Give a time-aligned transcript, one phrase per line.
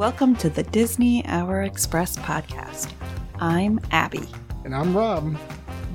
[0.00, 2.90] Welcome to the Disney Hour Express podcast.
[3.38, 4.30] I'm Abbie.
[4.64, 5.36] And I'm Rob.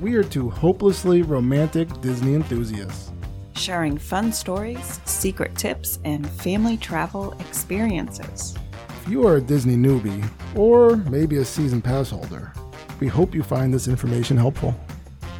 [0.00, 3.10] We are two hopelessly romantic Disney enthusiasts.
[3.56, 8.54] Sharing fun stories, secret tips, and family travel experiences.
[9.02, 12.52] If you are a Disney newbie, or maybe a season pass holder,
[13.00, 14.72] we hope you find this information helpful.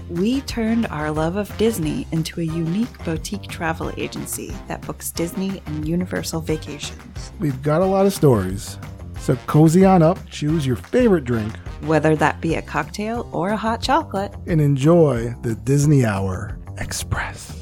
[0.08, 5.60] We turned our love of Disney into a unique boutique travel agency that books Disney
[5.66, 7.32] and Universal vacations.
[7.40, 8.78] We've got a lot of stories,
[9.18, 13.56] so cozy on up, choose your favorite drink, Whether that be a cocktail or a
[13.56, 17.52] hot chocolate, and enjoy the Disney Hour Express.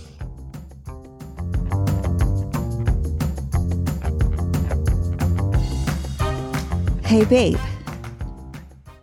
[7.04, 7.58] Hey, babe.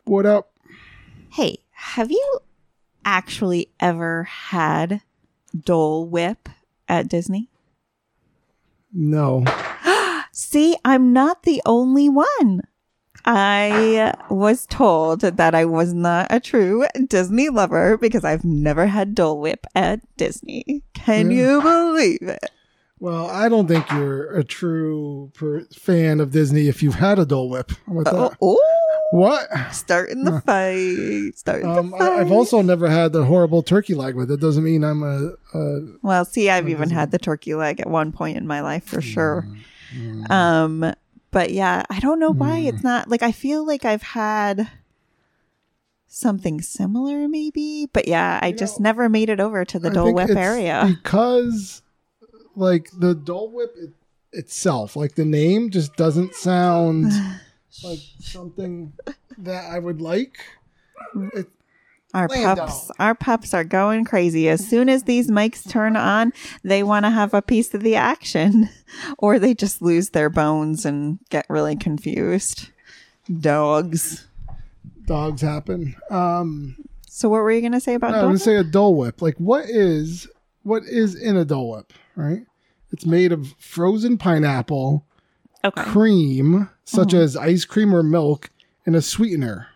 [0.04, 0.52] What up?
[1.32, 2.40] Hey, have you
[3.06, 5.02] actually ever had
[5.58, 6.50] Dole Whip
[6.88, 7.50] at Disney?
[8.94, 9.44] No.
[10.32, 12.62] See, I'm not the only one.
[13.24, 19.14] I was told that I was not a true Disney lover because I've never had
[19.14, 20.82] Dole Whip at Disney.
[20.96, 21.38] Can Yeah.
[21.38, 22.50] you believe it?
[23.00, 27.26] Well, I don't think you're a true per- fan of Disney if you've had a
[27.26, 27.72] Dole Whip.
[27.88, 28.81] How about uh, Oh, oh,
[29.12, 29.50] What?
[29.74, 31.38] starting the fight.
[31.38, 32.20] Starting Um, the fight.
[32.20, 35.34] I've also never had the horrible turkey leg, but that doesn't mean I'm a.
[35.54, 38.86] a Well, see, I've even had the turkey leg at one point in my life
[38.86, 39.48] for sure.
[39.96, 40.32] Mm.
[40.32, 40.94] Um,
[41.32, 42.68] but yeah, I don't know why Mm.
[42.74, 44.70] it's not like I feel like I've had
[46.08, 47.90] something similar, maybe.
[47.92, 50.30] But yeah, I You just know, never made it over to the I Dole Whip
[50.30, 50.86] area.
[50.88, 51.82] because,
[52.56, 53.92] like the Dole Whip it,
[54.32, 57.12] itself, like the name just doesn't sound
[57.84, 58.94] like something
[59.38, 60.40] that I would like.
[61.34, 61.48] It,
[62.14, 62.66] Our Lando.
[62.66, 64.48] pups, our pups are going crazy.
[64.50, 66.34] As soon as these mics turn on,
[66.64, 68.70] they want to have a piece of the action,
[69.18, 72.70] or they just lose their bones and get really confused.
[73.40, 74.28] Dogs.
[75.06, 75.96] dogs happen.
[76.10, 76.76] Um,
[77.08, 78.96] So, what were you going to say about no, I Dole would say a Dole
[78.96, 79.22] Whip.
[79.22, 80.28] Like, what is
[80.64, 81.94] what is in a Dole Whip?
[82.16, 82.42] Right?
[82.92, 85.06] It's made of frozen pineapple,
[85.64, 85.84] Okay.
[85.84, 87.18] cream, such Mm-hmm.
[87.24, 88.50] as ice cream or milk,
[88.86, 89.68] and a sweetener.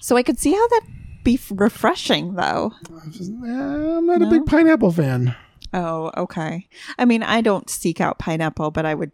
[0.00, 0.82] So I could see how that
[1.24, 2.72] be refreshing, though.
[2.88, 4.28] I'm not No?
[4.28, 5.34] a big pineapple fan.
[5.74, 6.68] Oh, okay.
[6.98, 9.12] I mean, I don't seek out pineapple, but I would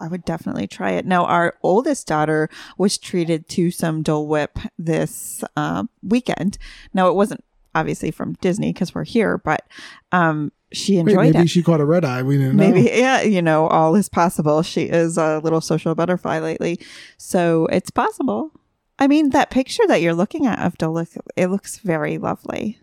[0.00, 1.06] I would definitely try it.
[1.06, 6.58] Now, our oldest daughter was treated to some Dole Whip this uh, weekend.
[6.92, 7.44] Now, it wasn't
[7.76, 9.62] obviously from Disney because we're here, but
[10.10, 11.48] um, she Wait, enjoyed maybe it.
[11.50, 12.22] she caught a red eye.
[12.22, 12.70] We didn't know.
[12.70, 14.62] Maybe, yeah, you know, all is possible.
[14.62, 16.78] She is a little social butterfly lately,
[17.16, 18.50] so it's possible.
[18.98, 21.04] I mean, that picture that you're looking at of Dole,
[21.36, 22.78] it looks very lovely.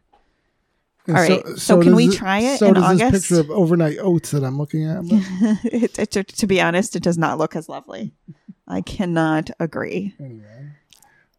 [1.07, 3.11] And All right, so can we it- try it So in does August?
[3.11, 5.03] this picture of overnight oats that I'm looking at.
[5.63, 8.13] It, it- to, to be honest, it does not look as lovely.
[8.67, 10.15] I cannot agree.
[10.19, 10.69] anyway,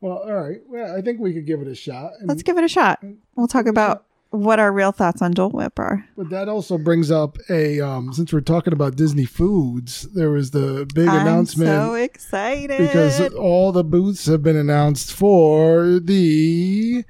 [0.00, 0.60] well, all right.
[0.68, 2.12] Well, I think we could give it a shot.
[2.18, 3.02] And, Let's give it a shot.
[3.36, 6.04] We'll talk about what our real thoughts on Dole Whip are.
[6.16, 10.50] but that also brings up a um, since we're talking about Disney foods, there was
[10.50, 17.04] the big announcement I'm so excited because all the booths have been announced for the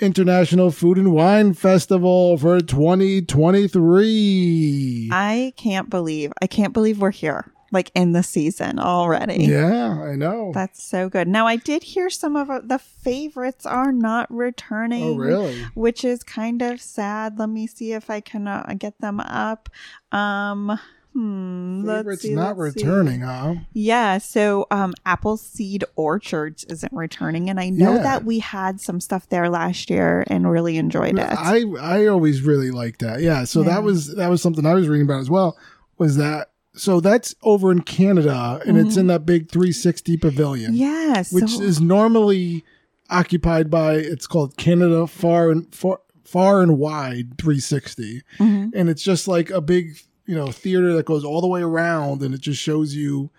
[0.00, 5.10] International Food and Wine Festival for 2023.
[5.12, 9.44] I can't believe I can't believe we're here, like in the season already.
[9.44, 10.52] yeah, I know.
[10.54, 11.28] That's so good.
[11.28, 15.02] Now I did hear some of uh, the favorites are not returning.
[15.04, 15.60] oh, really?
[15.74, 17.38] Which is kind of sad.
[17.38, 19.68] Let me see if I can uh, get them up.
[20.12, 20.78] Um,
[21.12, 22.80] hmm, let's Favorites see, not let's see.
[22.86, 23.54] returning, huh?
[23.72, 28.02] Yeah, so um Appleseed Orchards isn't returning and I know Yeah.
[28.02, 31.26] that we had some stuff there last year and really enjoyed it.
[31.30, 33.20] I I always really liked that.
[33.20, 33.44] Yeah.
[33.44, 33.70] So Yeah.
[33.70, 35.56] that was that was something I was reading about as well.
[35.98, 37.00] Was that so?
[37.00, 41.80] That's over in Canada, and it's in that big 360 pavilion, yeah, so which is
[41.80, 42.64] normally
[43.10, 43.94] occupied by.
[43.94, 48.70] It's called Canada Far and Far, Far and Wide 360, Mhm.
[48.74, 52.22] and it's just like a big you know theater that goes all the way around,
[52.22, 53.30] and it just shows you.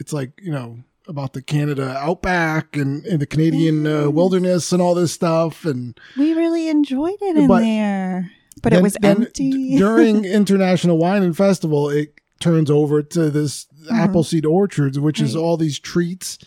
[0.00, 0.78] It's like you know
[1.08, 5.98] about the Canada outback and, and the Canadian uh, wilderness and all this stuff and
[6.18, 8.30] we really enjoyed it in there.
[8.62, 9.50] But it was empty.
[9.50, 11.88] d- during International Wine and Festival.
[11.88, 15.40] It turns over to this Appleseed Orchards, which is Mm-hmm.
[15.42, 16.38] All these treats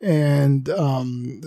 [0.00, 1.40] and um,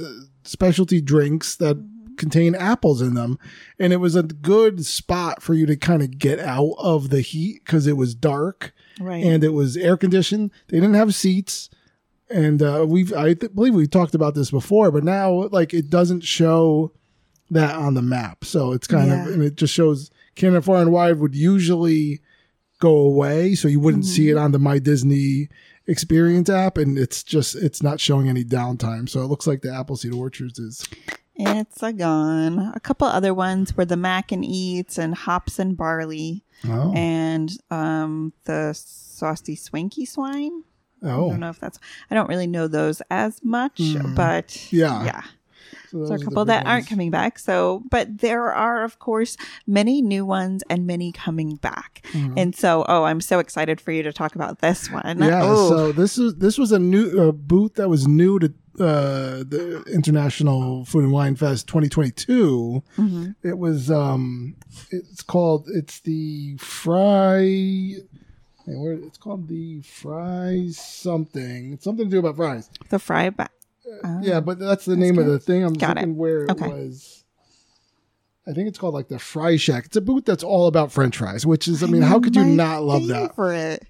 [0.44, 2.16] specialty drinks that Mm-hmm.
[2.16, 3.40] contain apples in them.
[3.80, 7.22] And it was a good spot for you to kind of get out of the
[7.22, 9.24] heat because it was dark right.
[9.24, 10.51] and it was air conditioned.
[10.68, 11.69] They didn't have seats.
[12.30, 15.90] And uh, we've, I th- believe we talked about this before, but now like it
[15.90, 16.92] doesn't show
[17.51, 18.44] that on the map.
[18.44, 19.25] So it's kind Yeah.
[19.25, 22.19] of, and it just shows Canada Far and Wide would usually
[22.79, 24.43] go away, so you wouldn't see it Mm-hmm.
[24.45, 25.49] on the My Disney
[25.87, 29.07] Experience app, and it's just it's not showing any downtime.
[29.09, 30.87] So it looks like the Appleseed Orchards is
[31.35, 32.59] It's a gone.
[32.75, 37.49] A couple other ones were the Mac and Eats and Hops and Barley oh and
[37.71, 40.63] um, the Saucy Swanky Swine.
[41.01, 41.79] Oh, I oh don't know if that's.
[42.11, 44.15] I don't really know those as much, Mm.
[44.15, 45.05] but Yeah.
[45.05, 45.21] yeah.
[45.91, 47.39] So are a couple that aren't coming back.
[47.39, 52.06] So, but there are, of course, many new ones and many coming back.
[52.13, 55.03] And so, oh, I'm so excited for you to talk about this one.
[55.03, 55.24] Mm-hmm.
[55.24, 58.47] Yeah, Oh, so this is this was a new uh, booth that was new to
[58.80, 62.81] uh, the International Food and Wine Fest 2022.
[62.97, 63.36] mhm.
[63.44, 64.56] It was um,
[64.91, 67.95] it's called it's the Fry.
[68.71, 71.74] It's called the Fry something.
[71.74, 72.69] It's something to do about fries.
[72.89, 73.51] the fry back.
[74.03, 74.19] Oh.
[74.21, 75.63] Yeah, but that's the name of the thing.
[75.63, 76.01] I'm Got it.
[76.01, 76.68] thinking where it Okay.
[76.68, 77.24] was.
[78.47, 79.86] I think it's called like the Fry Shack.
[79.86, 82.45] It's a booth that's all about French fries, which is, I mean, how could you
[82.45, 83.31] not love that?
[83.36, 83.83] favorite.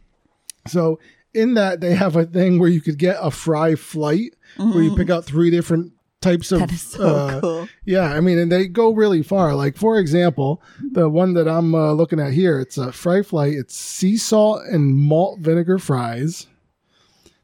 [0.68, 1.00] So
[1.34, 4.96] in that they have a thing where you could get a fry flight where you
[4.96, 6.66] pick out three different types of Mm-hmm.
[6.68, 7.68] That is so uh, cool.
[7.86, 10.62] yeah i mean and they go really far like for example
[10.92, 14.64] the one that i'm uh, looking at here it's a fry flight it's sea salt
[14.70, 16.48] and malt vinegar fries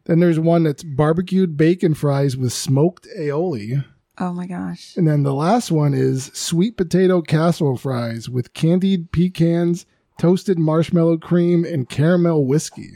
[0.05, 3.83] then there's one that's barbecued bacon fries with smoked aioli
[4.17, 4.95] Oh my gosh.
[4.95, 9.85] and then the last one is sweet potato casserole fries with candied pecans
[10.19, 12.91] toasted marshmallow cream and caramel whiskey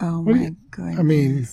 [0.00, 0.98] Oh do my you- goodness.
[0.98, 1.48] I mean,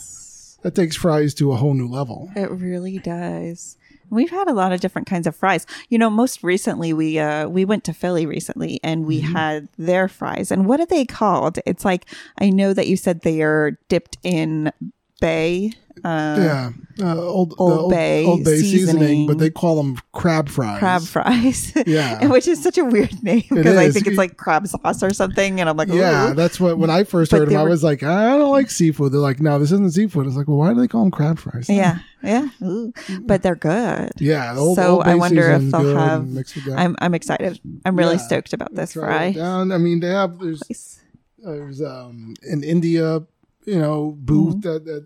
[0.63, 2.29] that takes fries to a whole new level.
[2.35, 3.77] It really does.
[4.13, 5.65] We've had a lot of different kinds of fries.
[5.89, 9.33] You know, most recently we uh we went to Philly recently and we Mm-hmm.
[9.33, 10.51] had their fries.
[10.51, 11.59] And what are they called?
[11.65, 12.05] It's like
[12.39, 14.71] I know that you said they are dipped in
[15.19, 15.71] bay.
[16.03, 16.71] Uh yeah,
[17.01, 19.27] uh, old the Old Bay Old Bay seasoning, seasoning.
[19.27, 20.79] but they call them crab fries.
[20.79, 21.71] crab fries.
[21.87, 22.27] Yeah.
[22.27, 25.61] Which is such a weird name because I think it's like crab sauce or something
[25.61, 27.83] and I'm like, Yeah, that's what when I first But heard them, they I was
[27.85, 29.13] like, I don't like seafood.
[29.13, 30.27] They're like, no, this isn't seafood.
[30.27, 31.69] It's like, well, why do they call them crab fries?
[31.69, 31.99] Yeah.
[32.21, 32.49] Yeah.
[32.61, 32.91] Ooh.
[33.21, 34.11] But they're good.
[34.19, 34.55] yeah.
[34.57, 36.79] Old, So Old I wonder if they'll have- mixed with that.
[36.79, 37.59] I'm I'm excited.
[37.85, 38.27] I'm really Yeah.
[38.27, 39.31] stoked about this fry.
[39.31, 39.71] down.
[39.71, 40.99] I mean, they have there's Nice.
[41.37, 43.23] there's um in India,
[43.65, 44.67] you know, booth Mm-hmm.
[44.67, 45.05] that that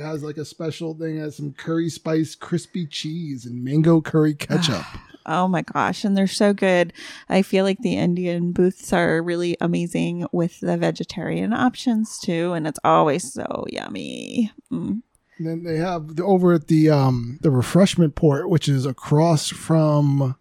[0.00, 4.34] has like a special thing It has some curry spice crispy cheese and mango curry
[4.34, 4.84] ketchup.
[5.30, 6.94] Oh my gosh, and they're so good.
[7.28, 12.66] I feel like the Indian booths are really amazing with the vegetarian options too, and
[12.66, 14.50] it's always so yummy.
[14.72, 15.02] Mm.
[15.36, 19.50] And then they have the, over at the um the refreshment port, which is across
[19.50, 20.36] from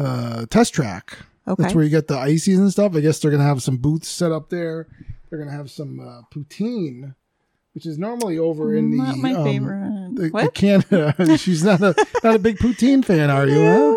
[0.00, 1.16] uh Test Track.
[1.46, 1.62] Okay.
[1.62, 2.96] That's where you get the ices and stuff.
[2.96, 4.88] I guess they're gonna have some booths set up there.
[5.28, 7.14] They're gonna have some uh, poutine,
[7.74, 10.14] which is normally over in the Not my um, favorite.
[10.14, 10.50] the, the?
[10.52, 11.38] Canada.
[11.38, 13.54] She's not a not a big poutine fan, are you?
[13.64, 13.96] Huh?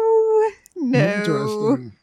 [0.75, 1.93] No, no, Interesting.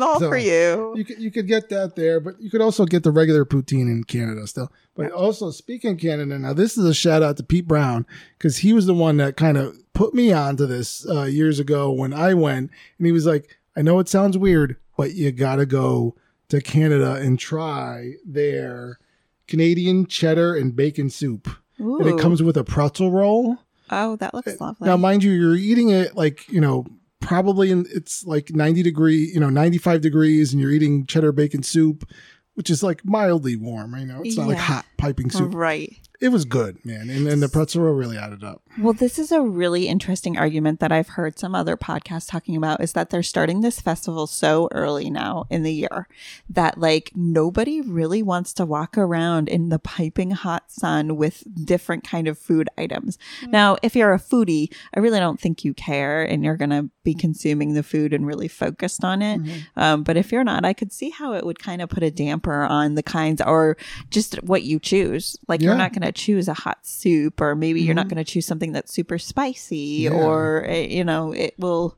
[0.00, 0.94] all So, for you.
[0.96, 3.90] You could you could get that there, but you could also get the regular poutine
[3.90, 4.70] in Canada still.
[4.96, 8.06] But also speaking Canada, now this is a shout out to Pete Brown
[8.38, 11.90] because he was the one that kind of put me onto this uh, years ago
[11.90, 15.66] when I went, and he was like, "I know it sounds weird, but you gotta
[15.66, 16.14] go
[16.48, 18.98] to Canada and try their
[19.46, 21.48] Canadian cheddar and bacon soup,
[21.78, 23.58] and it comes with a pretzel roll."
[23.90, 24.88] Oh, that looks eh, lovely.
[24.88, 26.86] Now, mind you, you're eating it like, you know,
[27.20, 31.62] probably in, it's like 90 degree, you know, 95 degrees, and you're eating cheddar bacon
[31.62, 32.08] soup,
[32.54, 33.94] which is like mildly warm.
[33.98, 35.54] You know, it's not like hot piping soup.
[35.54, 35.96] right.
[36.20, 37.10] It was good, man.
[37.10, 38.62] And then the pretzel roll really added up.
[38.78, 42.80] Well, this is a really interesting argument that I've heard some other podcasts talking about
[42.80, 46.08] is that they're starting this festival so early now in the year
[46.48, 52.04] that like nobody really wants to walk around in the piping hot sun with different
[52.08, 53.18] kind of food items.
[53.48, 56.88] Now, if you're a foodie, I really don't think you care and you're going to
[57.02, 59.40] be consuming the food and really focused on it.
[59.76, 62.10] Um, but if you're not, I could see how it would kind of put a
[62.10, 63.76] damper on the kinds or
[64.08, 64.93] just what you choose.
[65.48, 65.68] Like Yeah.
[65.68, 68.46] you're not going to choose a hot soup or maybe you're not going to choose
[68.46, 70.10] something that's super spicy Yeah.
[70.12, 71.96] or eh, you know it will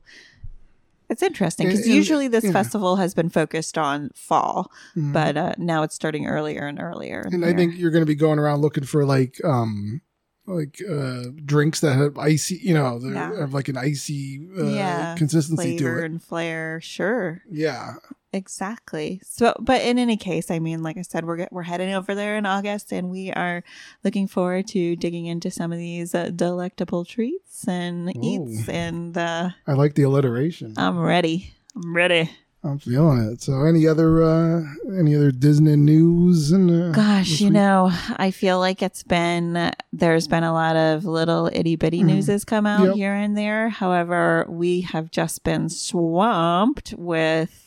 [1.09, 2.51] it's interesting because And- and, usually this yeah.
[2.51, 7.33] festival has been focused on fall but uh, now it's starting earlier and earlier in
[7.35, 10.01] And I think you're going to be going around looking for like, um,
[10.49, 13.37] like uh drinks that have icy you know they Yeah.
[13.39, 17.95] have like an icy uh, Yeah, consistency flavor to it and flair sure yeah
[18.37, 19.19] Exactly.
[19.23, 22.15] So, but in any case, I mean, like I said, we're get, we're heading over
[22.15, 23.63] there in August, and we are
[24.03, 28.69] looking forward to digging into some of these uh, delectable treats and eats.
[28.69, 31.53] And uh, i like the alliteration I'm ready.
[31.75, 32.29] I'm ready.
[32.63, 34.61] i'm feeling it so any other uh
[34.99, 40.27] any other disney news and uh, Gosh, you know, I feel like it's been there's
[40.27, 42.87] been a lot of little itty bitty newses come out Mm-hmm.
[42.89, 42.95] Yep.
[42.95, 43.69] here and there.
[43.69, 47.66] However, we have just been swamped with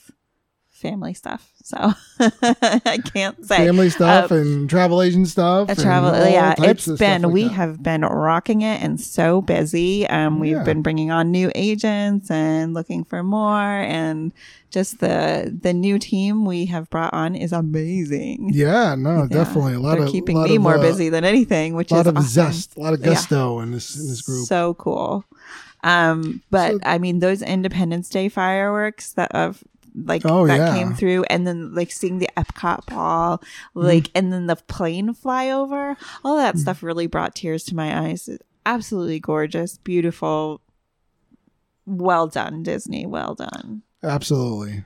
[0.80, 1.50] family stuff.
[1.62, 1.76] So
[2.20, 5.68] I can't say Family stuff Uh, and travel agent stuff.
[5.68, 7.52] a and travel all yeah it's been like we that.
[7.52, 10.64] have been rocking it and so busy um we've Yeah.
[10.64, 13.62] been bringing on new agents and looking for more
[13.98, 14.32] and
[14.70, 19.26] just the the new team we have brought on is amazing Yeah, no, Yeah.
[19.44, 21.88] definitely a lot They're of keeping lot me of, more uh, busy than anything which
[21.88, 22.28] is A lot is of awesome.
[22.52, 23.06] zest, a lot of Yeah.
[23.10, 24.46] gusto in this in this group.
[24.46, 25.24] so cool
[25.84, 29.62] um but So- i mean those independence day fireworks that of
[29.94, 30.72] like Oh, that yeah.
[30.72, 33.42] came through and then like seeing the epcot ball
[33.74, 36.58] like and then the plane flyover all that Mm.
[36.58, 40.60] stuff really brought tears to my eyes It's absolutely gorgeous beautiful
[41.86, 44.84] well done disney well done Absolutely.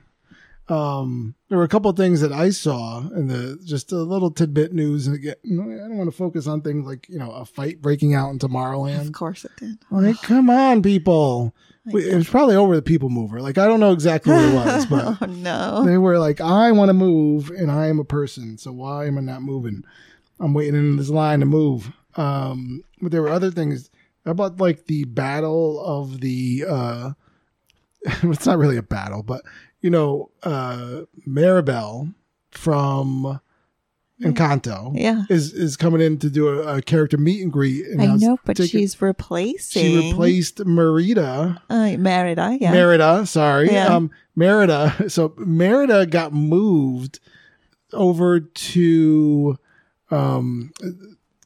[0.67, 4.31] Um, there were a couple of things that I saw in the just a little
[4.31, 5.47] tidbit news, and again, I
[5.87, 9.01] don't want to focus on things like you know a fight breaking out in Tomorrowland.
[9.01, 11.53] of course it did Like, come on, people!
[11.87, 13.41] It was probably over the people mover.
[13.41, 16.71] Like, I don't know exactly what it was, but oh no they were like, "I
[16.71, 19.83] want to move, and I am a person, so why am I not moving?
[20.39, 23.91] I'm waiting in this line to move." Um, but there were other things
[24.25, 26.65] about like the battle of the.
[26.67, 27.11] uh
[28.23, 29.43] It's not really a battle, but
[29.85, 32.09] you know, uh Mirabel
[32.49, 33.39] from
[34.19, 37.85] Encanto yeah is is coming in to do a, a character meet and greet.
[37.85, 41.61] And i know but taking- she's replacing she replaced Merida.
[41.69, 43.71] uh, merida yeah Merida, sorry.
[43.71, 43.87] Yeah.
[43.93, 44.95] Um, Merida.
[45.09, 47.19] So Merida got moved
[47.93, 49.57] over to
[50.09, 50.71] um,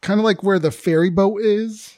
[0.01, 1.97] kind of like where the ferry boat is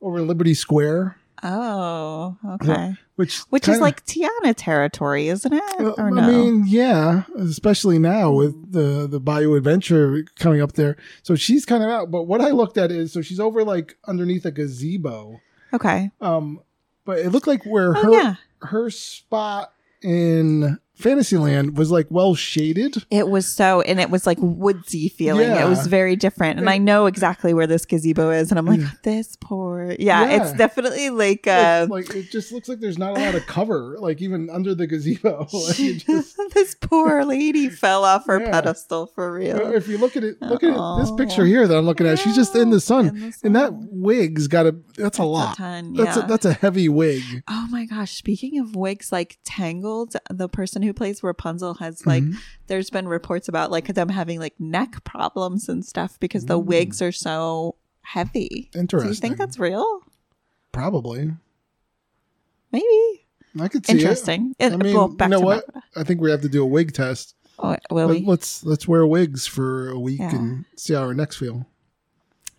[0.00, 1.16] over Liberty Square,
[1.48, 5.94] oh okay which Which is kinda- like Tiana territory, isn't it?
[5.98, 6.20] Or no?
[6.20, 10.98] I mean, yeah, especially now with the the Bayou Adventure coming up there.
[11.22, 12.10] So she's kind of out.
[12.10, 15.40] But what I looked at is so she's over like underneath a gazebo.
[15.72, 16.10] okay.
[16.20, 16.60] Um,
[17.06, 19.72] but it looked like where Oh her yeah, her spot
[20.02, 23.04] in Fantasyland was like well shaded.
[23.10, 25.48] it was so, and it was like woodsy feeling.
[25.50, 25.64] Yeah.
[25.66, 28.80] It was very different, and I know exactly where this gazebo is, and I'm like,
[29.02, 30.42] this poor, yeah, Yeah.
[30.42, 33.46] it's definitely like, uh, like, like it just looks like there's not a lot of
[33.46, 35.46] cover, like even under the gazebo.
[35.52, 35.76] like
[36.06, 38.50] just, this poor lady fell off her Yeah.
[38.50, 39.74] pedestal for real.
[39.74, 41.16] if you look at it, look at it, this Oh.
[41.16, 42.18] picture here that I'm looking at.
[42.18, 45.56] She's just in the sun, In the and that wig's got a that's a lot.
[45.56, 47.22] ton, That's a, that's a heavy wig.
[47.48, 48.12] Oh my gosh!
[48.12, 52.22] Speaking of wigs, like Tangled, the person who plays Rapunzel has like.
[52.22, 52.38] Mm-hmm.
[52.68, 57.02] There's been reports about like them having like neck problems and stuff because the wigs
[57.02, 58.70] are so heavy.
[58.74, 59.10] Interesting.
[59.10, 60.00] Do you think that's real?
[60.72, 61.32] Probably.
[62.72, 63.26] Maybe
[63.60, 64.54] I could see interesting.
[64.58, 64.72] it.
[64.72, 65.64] I mean, well, you know what?
[65.96, 67.34] I think we have to do a wig test.
[67.58, 68.26] Oh, will Let- we?
[68.26, 70.34] Let's let's wear wigs for a week Yeah.
[70.34, 71.66] and see how our necks feel.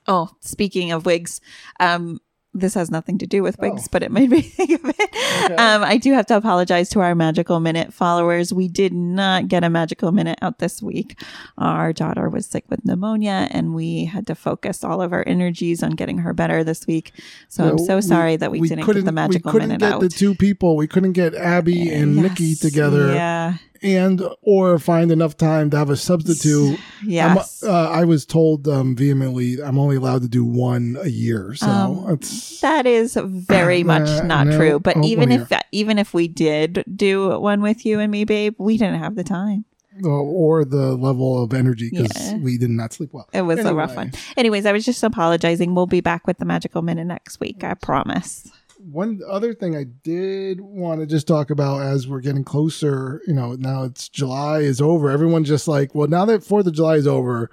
[0.07, 1.41] Oh, speaking of wigs,
[1.79, 2.19] um,
[2.53, 3.89] this has nothing to do with wigs, Oh.
[3.91, 5.59] but it made me think of it.
[5.59, 8.51] Um, I do have to apologize to our Magical Minute followers.
[8.51, 11.21] We did not get a Magical Minute out this week.
[11.57, 15.83] Our daughter was sick with pneumonia, and we had to focus all of our energies
[15.83, 17.11] on getting her better this week.
[17.47, 19.93] So I'm No, so we- sorry that we, didn't get the Magical we couldn't get
[19.93, 20.01] out.
[20.01, 20.75] the two people.
[20.77, 23.57] We couldn't get Abbie and Nikki together, Yeah.
[23.83, 26.79] And or find enough time to have a substitute.
[27.05, 27.63] Yes.
[27.63, 31.67] uh, I was told um, vehemently I'm only allowed to do one a year, so
[31.67, 34.57] Um, it's That is very much Uh, not no.
[34.57, 34.79] true.
[34.79, 38.55] But Oh, even if even if we did do one with you and me, babe,
[38.57, 39.65] we didn't have the time.
[40.03, 42.37] or the level of energy because Yeah.
[42.37, 43.27] we did not sleep well.
[43.33, 44.11] It was a rough one.
[44.37, 45.73] Anyways, I was just apologizing.
[45.73, 47.63] We'll be back with the magical minute next week.
[47.63, 48.47] I promise.
[48.91, 53.33] One other thing I did want to just talk about as we're getting closer, you
[53.33, 55.09] know, now it's July is over.
[55.09, 57.49] Everyone's just like, well, now that Fourth of July is over,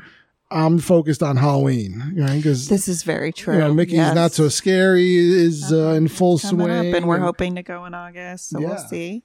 [0.50, 2.36] I'm focused on Halloween, right?
[2.36, 3.54] Because This is very true.
[3.54, 4.14] you know, Mickey's Yes.
[4.14, 7.94] not so scary is uh, in full Coming swing, and we're hoping to go in
[7.94, 8.68] August, so Yeah.
[8.68, 9.24] we'll see.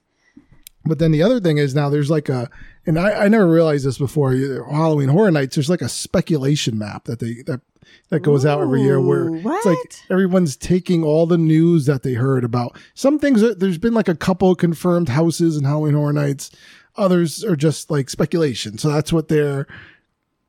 [0.84, 2.48] But then the other thing is now there's like a,
[2.86, 4.32] and I, I never realized this before.
[4.32, 5.54] Halloween Horror Nights.
[5.56, 7.60] There's like a speculation map that they that
[8.08, 9.78] that goes out every year where Ooh, it's like
[10.10, 13.40] everyone's taking all the news that they heard about some things.
[13.42, 16.50] That, there's been like a couple confirmed houses in Halloween Horror Nights.
[16.96, 18.78] Others are just like speculation.
[18.78, 19.66] So that's what they're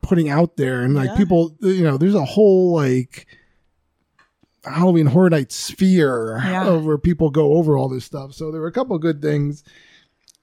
[0.01, 1.17] putting out there, and like Yeah.
[1.17, 3.27] people, you know, there's a whole like.
[4.63, 6.75] Halloween Horror Night sphere Yeah.
[6.75, 8.33] where people go over all this stuff.
[8.33, 9.63] So there were a couple of good things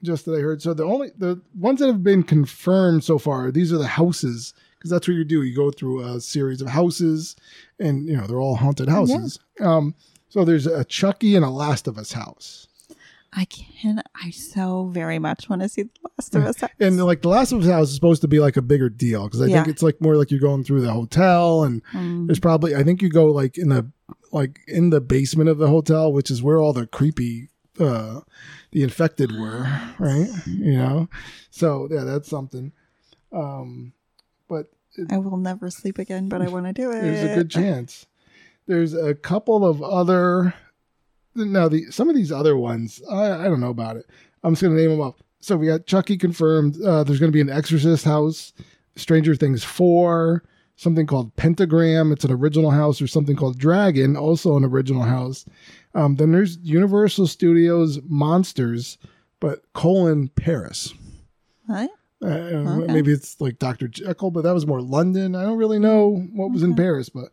[0.02, 0.62] just that I heard.
[0.62, 4.54] So the only the ones that have been confirmed so far, these are the houses
[4.78, 5.42] because that's what you do.
[5.42, 7.34] You go through a series of houses,
[7.78, 9.38] and you know they're all haunted houses.
[9.60, 9.94] Um,
[10.28, 12.68] so there's a Chucky and a Last of Us house,
[13.32, 14.02] I can.
[14.22, 16.60] I so very much want to see the Last of Us.
[16.60, 16.70] house.
[16.80, 19.24] and like the Last of Us house is supposed to be like a bigger deal
[19.24, 22.26] because I think it's like more like you're going through the hotel, and Mm.
[22.26, 23.90] there's probably I think you go like in the
[24.30, 27.48] like in the basement of the hotel, which is where all the creepy
[27.80, 28.20] uh,
[28.72, 29.66] the infected were,
[29.98, 30.28] right?
[30.46, 31.08] You know,
[31.50, 32.72] so yeah, that's something.
[33.32, 33.92] Um,
[34.48, 34.66] but
[35.10, 37.02] I will never sleep again, but I want to do it.
[37.02, 38.06] there's a good chance.
[38.66, 40.54] There's a couple of other.
[41.34, 44.06] Now, the some of these other ones, I, I don't know about it.
[44.42, 45.20] I'm just gonna name them up.
[45.40, 46.80] So we got Chucky confirmed.
[46.82, 48.52] Uh, there's gonna be an Exorcist house,
[48.96, 50.42] Stranger Things four,
[50.76, 52.12] something called Pentagram.
[52.12, 55.44] It's an original house, or something called Dragon, also an original house.
[55.94, 58.98] Um, then there's Universal Studios Monsters,
[59.40, 60.94] but colon Paris.
[61.66, 61.90] What?
[62.22, 63.88] Uh, Maybe it's like Dr.
[63.88, 65.34] Jekyll, but that was more London.
[65.34, 67.30] I don't really know what was in Paris, but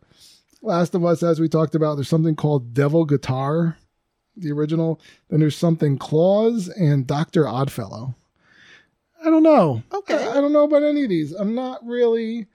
[0.62, 3.76] Last of Us, as we talked about, there's something called Devil Guitar,
[4.36, 5.00] the original.
[5.28, 7.48] Then there's something Claus and Dr.
[7.48, 8.14] Oddfellow.
[9.24, 9.82] I don't know.
[9.92, 10.24] Okay.
[10.24, 11.32] I, I don't know about any of these.
[11.32, 12.46] I'm not really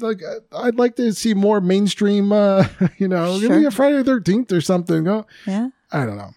[0.00, 2.32] like I- I'd like to see more mainstream.
[2.32, 2.66] uh
[2.98, 3.68] You know, give me Sure.
[3.68, 5.04] a Friday the Thirteenth or something.
[5.04, 5.26] Go.
[5.46, 5.68] Yeah.
[5.92, 6.30] I don't know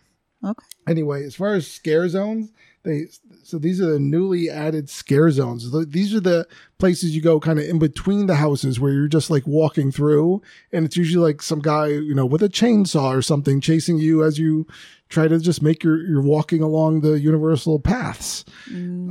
[0.45, 0.65] Okay.
[0.87, 2.51] anyway, as far as scare zones,
[2.83, 3.07] they
[3.43, 5.69] so these are the newly added scare zones.
[5.89, 6.47] These are the
[6.77, 10.41] places you go kind of in between the houses where you're just like walking through,
[10.71, 14.23] and it's usually like some guy you know with a chainsaw or something chasing you
[14.23, 14.65] as you
[15.09, 18.45] try to just make your your walking along the universal paths.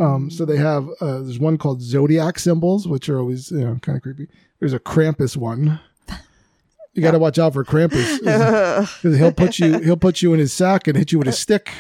[0.01, 3.79] Um, so they have uh, there's one called zodiac symbols, which are always you know
[3.83, 4.29] kind of creepy.
[4.61, 5.81] There's a Krampus one.
[6.95, 8.19] You got to watch out for Krampus.
[9.03, 11.33] 'Cause he'll put you he'll put you in his sack and hit you with a
[11.33, 11.71] stick.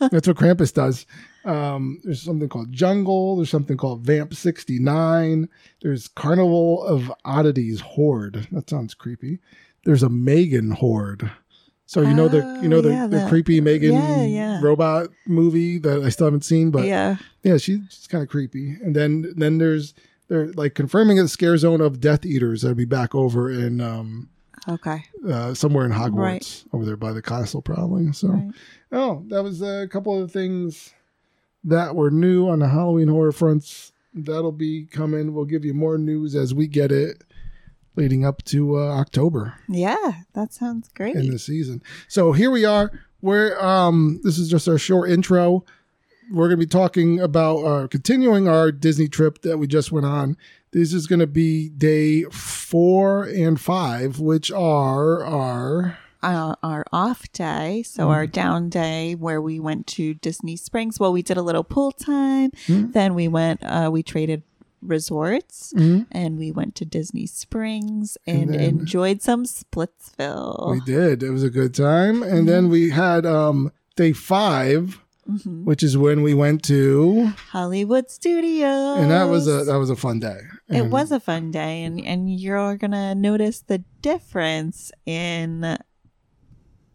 [0.00, 1.06] That's what Krampus does.
[1.44, 3.36] Um, there's something called Jungle.
[3.36, 5.48] There's something called Vamp 69.
[5.80, 8.46] There's Carnival of Oddities Horde.
[8.52, 9.38] That sounds creepy.
[9.84, 11.30] There's a Megan Horde.
[11.86, 14.60] So you know the you know Oh, the, yeah, the that- creepy Megan yeah, yeah.
[14.62, 17.16] robot movie that I still haven't seen, but yeah.
[17.42, 18.76] yeah, she's, she's kind of creepy.
[18.82, 19.92] And then then there's
[20.28, 24.28] they're like confirming a scare zone of Death Eaters that'll be back over in um
[24.68, 25.04] Okay.
[25.28, 26.64] uh, somewhere in Hogwarts Right.
[26.72, 28.12] over there by the castle, probably.
[28.12, 28.50] So, Right.
[28.92, 30.94] oh, that was a couple of things
[31.64, 33.92] that were new on the Halloween horror fronts.
[34.14, 35.34] That'll be coming.
[35.34, 37.24] We'll give you more news as we get it
[37.96, 41.14] leading up to uh, October Yeah, that sounds great.
[41.16, 41.82] in the season.
[42.08, 42.90] So here we are.
[43.20, 45.64] We're um, this is just our short intro.
[46.30, 50.06] We're going to be talking about uh, continuing our Disney trip that we just went
[50.06, 50.36] on.
[50.72, 57.30] This is going to be day four and five, which are our uh, our off
[57.32, 60.98] day, so our down day where we went to Disney Springs.
[61.00, 62.52] Well, we did a little pool time.
[62.68, 64.42] Then we went, uh, we traded
[64.82, 66.02] resorts mm-hmm.
[66.10, 70.72] and we went to Disney Springs and, then- enjoyed some Splitsville.
[70.72, 71.22] We did.
[71.22, 72.22] It was a good time.
[72.22, 72.72] And then mm-hmm.
[72.72, 75.64] we had um day 5 mm-hmm.
[75.64, 78.98] which is when we went to Hollywood Studios.
[78.98, 80.40] and that was a that was a fun day.
[80.68, 85.76] It was a fun day, and, and you're gonna notice the difference in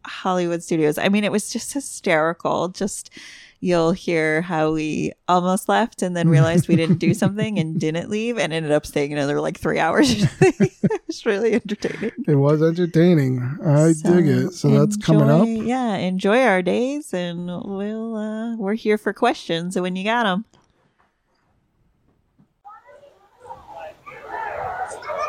[0.08, 0.97] Hollywood Studios.
[0.97, 2.69] I mean, it was just hysterical.
[2.69, 3.12] Just
[3.60, 8.10] you'll hear how we almost left and then realized we didn't do something and didn't
[8.10, 10.12] leave and ended up staying another like three hours.
[10.41, 12.12] it was really entertaining.
[12.28, 13.41] It was entertaining.
[13.65, 14.54] I dig it.
[14.54, 15.48] So that's coming up.
[15.48, 19.74] Yeah, enjoy our days, and we'll uh, we're here for questions.
[19.74, 20.46] So when you got them,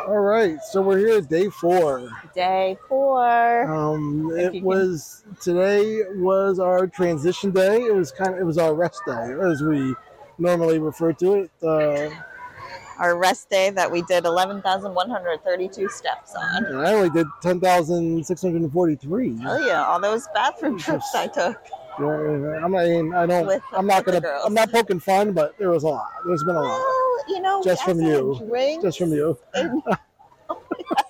[0.09, 0.57] All right.
[0.63, 2.09] So we're here at day 4.
[2.39, 3.63] Day four.
[3.65, 7.81] Um it can- was today was our transition day.
[7.83, 9.93] It was kind of it was our rest day as we
[10.37, 11.51] normally refer to it.
[11.61, 12.09] Uh
[12.97, 16.65] our rest day that we did 11,132 steps on.
[16.65, 19.39] and I only did 10,643.
[19.45, 21.57] Oh yeah, all those bathroom trips I took.
[21.99, 22.85] Yeah, I'm not.
[23.21, 23.47] I don't.
[23.47, 24.21] With- I'm not gonna.
[24.21, 24.43] girls.
[24.45, 26.09] I'm not poking fun, but there was a lot.
[26.25, 28.39] There's been a lot, Well, you know, Just from you.
[28.47, 28.83] drinks.
[28.83, 29.37] just from you.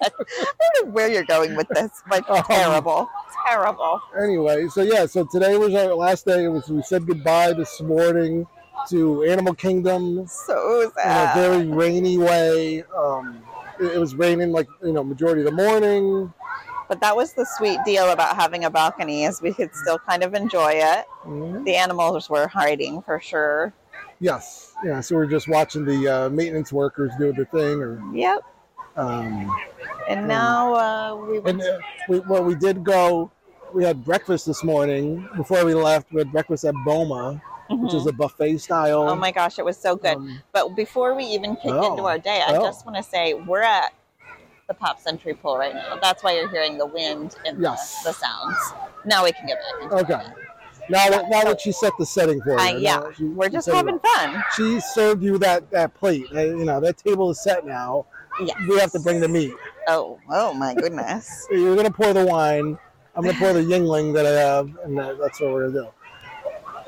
[0.01, 3.09] I don't know where you're going with this, but Um, terrible,
[3.47, 4.01] terrible.
[4.21, 6.45] Anyway, so yeah, so today was our last day.
[6.45, 8.45] It was we said goodbye this morning
[8.89, 11.37] to Animal Kingdom So sad.
[11.37, 12.83] in a very rainy way.
[12.95, 13.41] Um,
[13.79, 16.33] it, it was raining like you know majority of the morning.
[16.87, 20.23] But that was the sweet deal about having a balcony, is we could still kind
[20.23, 21.05] of enjoy it.
[21.25, 21.63] Mhm.
[21.63, 23.73] The animals were hiding for sure.
[24.19, 24.99] Yes, yeah.
[25.01, 28.43] So we're just watching the uh, maintenance workers do their thing, or Yep.
[28.99, 29.55] Um,
[30.07, 31.61] And now uh, we went.
[31.61, 33.31] And uh, we, well, we did go.
[33.73, 35.27] We had breakfast this morning.
[35.35, 39.07] Before we left, we had breakfast at Boma, which is a buffet style.
[39.07, 40.15] Oh my gosh, it was so good.
[40.17, 41.91] Um, But before we even kick Oh.
[41.91, 42.63] into our day, I Oh.
[42.63, 43.93] just want to say we're at
[44.67, 45.97] the Pop Century Pool right now.
[46.01, 48.01] That's why you're hearing the wind and Yes.
[48.03, 48.57] the, the sounds.
[49.05, 50.25] Now we can get back into okay.
[50.25, 50.33] it.
[50.89, 53.69] Now that now that she set the setting for you, I, yeah, she- we're just
[53.69, 54.43] having fun.
[54.55, 56.25] She served you that that plate.
[56.33, 58.07] Uh, you know that table is set now.
[58.41, 58.57] Yes.
[58.67, 59.53] We have to bring the meat.
[59.87, 61.47] Oh, oh my goodness.
[61.51, 62.77] You're gonna pour the wine.
[63.15, 65.89] I'm gonna pour the Yuengling that I have, and that, that's what we're gonna do.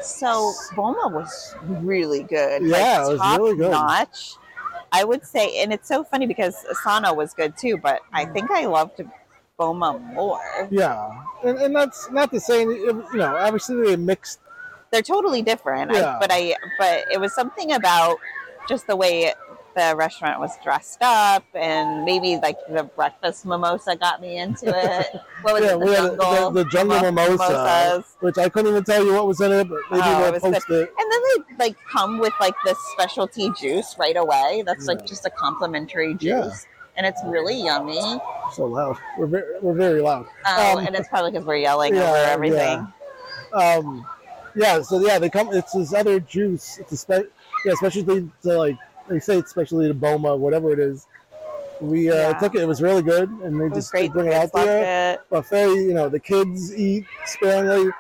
[0.02, 2.64] So Boma was really good.
[2.64, 3.72] Yeah, it was top really good.
[3.72, 4.36] Notch.
[4.92, 8.52] I would say, and it's so funny because Sanaa was good too, but I think
[8.52, 9.02] I loved
[9.58, 10.68] Boma more.
[10.72, 14.40] Yeah, and, and that's not to say you know obviously they mixed.
[14.92, 15.92] They're totally different.
[15.92, 16.18] Yeah.
[16.18, 18.18] I, but I, but it was something about
[18.68, 19.34] just the way
[19.76, 25.08] the restaurant was dressed up, and maybe like the breakfast mimosa got me into it.
[25.42, 25.80] What was Yeah, it?
[25.80, 28.16] The jungle, the, the jungle mimosa, mimosas.
[28.20, 30.70] which I couldn't even tell you what was in it, but maybe Oh, we'll post
[30.70, 30.94] it.
[31.00, 31.22] And then
[31.58, 34.62] they like come with like this specialty juice right away.
[34.66, 34.94] That's Yeah.
[34.94, 36.30] like just a complimentary juice.
[36.30, 36.52] Yeah.
[36.98, 38.00] And it's really yummy.
[38.54, 38.98] So loud.
[39.18, 40.28] We're very, we're very loud.
[40.46, 42.86] Oh, Um, and it's probably because we're yelling over everything.
[43.54, 44.06] Um,
[44.56, 44.82] yeah.
[44.82, 45.50] So yeah, they come.
[45.54, 46.78] It's this other juice.
[46.78, 47.32] It's a spe-
[47.66, 48.04] yeah, especially
[48.44, 48.78] to like
[49.12, 51.06] they say it's especially to Boma, whatever it is.
[51.82, 52.34] We uh, Yeah.
[52.40, 52.62] took it.
[52.62, 54.12] It was really good, and they just great.
[54.14, 55.14] bring it out there.
[55.16, 55.30] it.
[55.30, 55.74] buffet.
[55.76, 57.92] You know, the kids eat sparingly.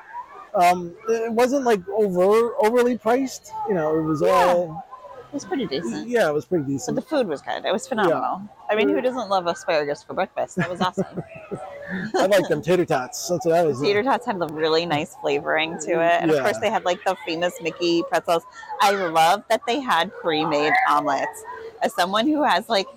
[0.53, 3.51] Um, it wasn't like over overly priced.
[3.67, 4.29] You know, it was Yeah.
[4.29, 4.85] all
[5.29, 6.07] It was pretty decent.
[6.09, 6.95] yeah, it was pretty decent.
[6.95, 7.65] But the food was good.
[7.65, 8.41] It was phenomenal.
[8.69, 10.57] I mean, who doesn't love asparagus for breakfast?
[10.57, 11.23] That was awesome.
[12.15, 13.27] I like them tater tots.
[13.29, 13.81] That's what I was.
[13.81, 16.21] Uh, tater tots had the really nice flavoring to it.
[16.21, 16.37] And Yeah.
[16.37, 18.43] of course, they had like the famous Mickey pretzels.
[18.81, 21.43] I love that they had pre made omelets.
[21.81, 22.87] As someone who has like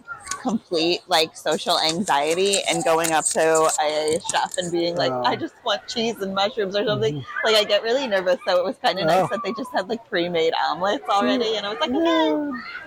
[0.41, 3.41] complete like social anxiety and going up to
[3.81, 5.23] a chef and being like, Oh.
[5.23, 7.47] I just want cheese and mushrooms or something, mm-hmm.
[7.47, 8.39] like I get really nervous.
[8.47, 9.09] So it was kind of Oh.
[9.09, 11.57] nice that they just had like pre made omelets already.
[11.57, 12.03] And I was like, okay,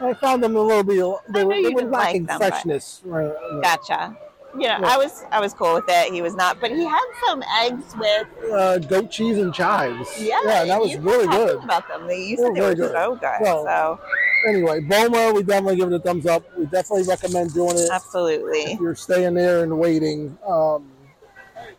[0.01, 0.97] Yeah, I found them a little bit.
[1.33, 3.01] They were, they were like lacking them, but- freshness.
[3.05, 3.31] Right.
[3.61, 4.17] gotcha.
[4.53, 4.79] You know, Yeah.
[4.83, 6.11] I was I was cool with it.
[6.13, 10.09] He was not, but he had some eggs with Uh, goat cheese and chives.
[10.21, 10.39] yeah.
[10.45, 11.63] yeah, that was really good.
[11.63, 12.91] About them, they said they were good.
[12.91, 13.37] so good.
[13.41, 13.99] Well, so
[14.47, 16.43] Anyway, Boma, we definitely give it a thumbs up.
[16.57, 17.89] We definitely recommend doing it.
[17.91, 18.59] absolutely.
[18.73, 20.89] if you're staying there and waiting, um,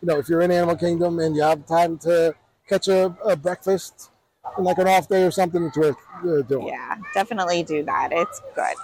[0.01, 2.35] you know, if you're in Animal Kingdom and you have time to
[2.69, 4.11] catch a, a breakfast
[4.59, 6.69] like an off day or something, it's worth uh, doing.
[6.69, 8.09] Yeah, definitely do that.
[8.13, 8.75] It's good.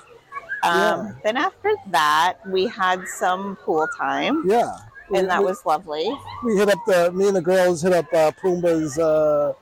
[0.65, 0.93] Yeah.
[0.95, 4.73] Um, Then after that, we had some pool time, Yeah.
[5.11, 6.11] We- and that we, was lovely.
[6.45, 9.53] we hit up the me and the girls hit up uh, Pumbaa's uh,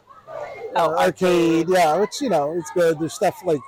[0.74, 1.68] Oh, uh, arcade.
[1.68, 2.98] Yeah, which you know it's good.
[2.98, 3.60] There's stuff like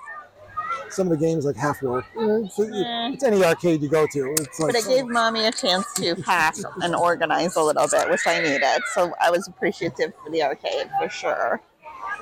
[0.88, 2.06] some of the games like half work.
[2.16, 2.64] It's, Eh.
[3.12, 4.32] it's any arcade you go to.
[4.38, 8.08] It's like But it gave mommy a chance to pack and organize a little bit,
[8.08, 8.80] which I needed.
[8.94, 11.60] So I was appreciative for the arcade for sure.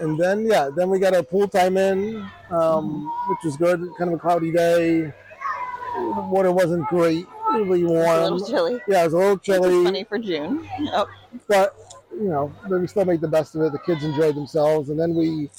[0.02, 3.80] And then yeah, then we got our pool time in, um, which was good.
[3.96, 5.12] Kind of a cloudy day.
[5.94, 8.80] The water wasn't great, really It was a little chilly.
[8.88, 10.68] Yeah, it was a little chilly, funny for June.
[10.92, 11.06] Oh,
[11.46, 11.76] but
[12.10, 13.70] you know, but we still made the best of it.
[13.70, 15.50] The kids enjoyed themselves, and then we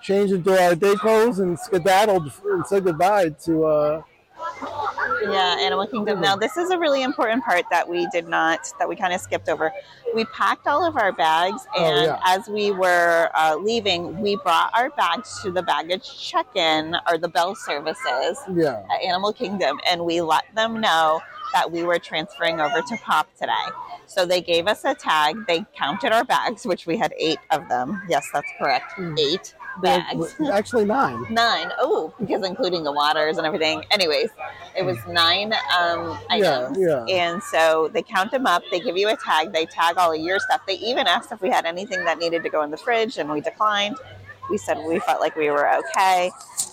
[0.00, 3.64] changed into our day clothes and skedaddled and said goodbye to.
[3.64, 4.02] Uh,
[5.22, 6.20] Yeah, Animal Kingdom.
[6.20, 9.20] Now, this is a really important part that we did not, that we kind of
[9.20, 9.72] skipped over.
[10.14, 12.20] We packed all of our bags, Oh, and yeah.
[12.24, 17.18] as we were uh, leaving, we brought our bags to the baggage check in or
[17.18, 21.20] the bell services yeah, at Animal Kingdom, and we let them know
[21.52, 23.52] that we were transferring over to Pop today.
[24.06, 25.36] So they gave us a tag.
[25.46, 28.02] They counted our bags, which we had eight of them.
[28.08, 28.92] Yes, that's correct.
[28.92, 29.18] Mm.
[29.18, 30.36] Eight bags.
[30.52, 31.24] actually nine.
[31.30, 31.70] Nine.
[31.78, 33.84] Oh, because including the waters and everything.
[33.90, 34.30] Anyways,
[34.76, 37.04] it was nine um, Yeah, yeah.
[37.04, 38.62] And so they count them up.
[38.70, 39.52] They give you a tag.
[39.52, 40.62] They tag all of your stuff.
[40.66, 43.30] They even asked if we had anything that needed to go in the fridge, and
[43.30, 43.96] we declined.
[44.50, 46.30] We said we felt like we were okay.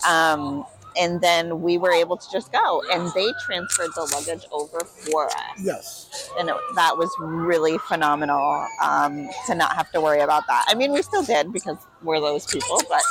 [0.08, 0.64] Um,
[0.96, 5.26] and then we were able to just go, and they transferred the luggage over for
[5.26, 6.30] us Yes.
[6.38, 10.64] and it, that was really phenomenal um, to not have to worry about that.
[10.68, 13.02] I mean, we still did because we're those people, but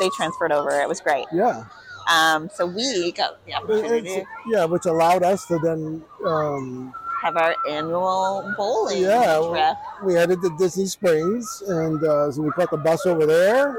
[0.00, 0.70] they transferred over.
[0.80, 1.26] It was great.
[1.32, 1.64] Yeah.
[2.10, 7.36] Um, so we got the opportunity It's- yeah, which allowed us to then um, have
[7.36, 9.76] our annual bowling Yeah, trip.
[10.04, 13.76] we headed to Disney Springs, and uh, so we caught the bus over there.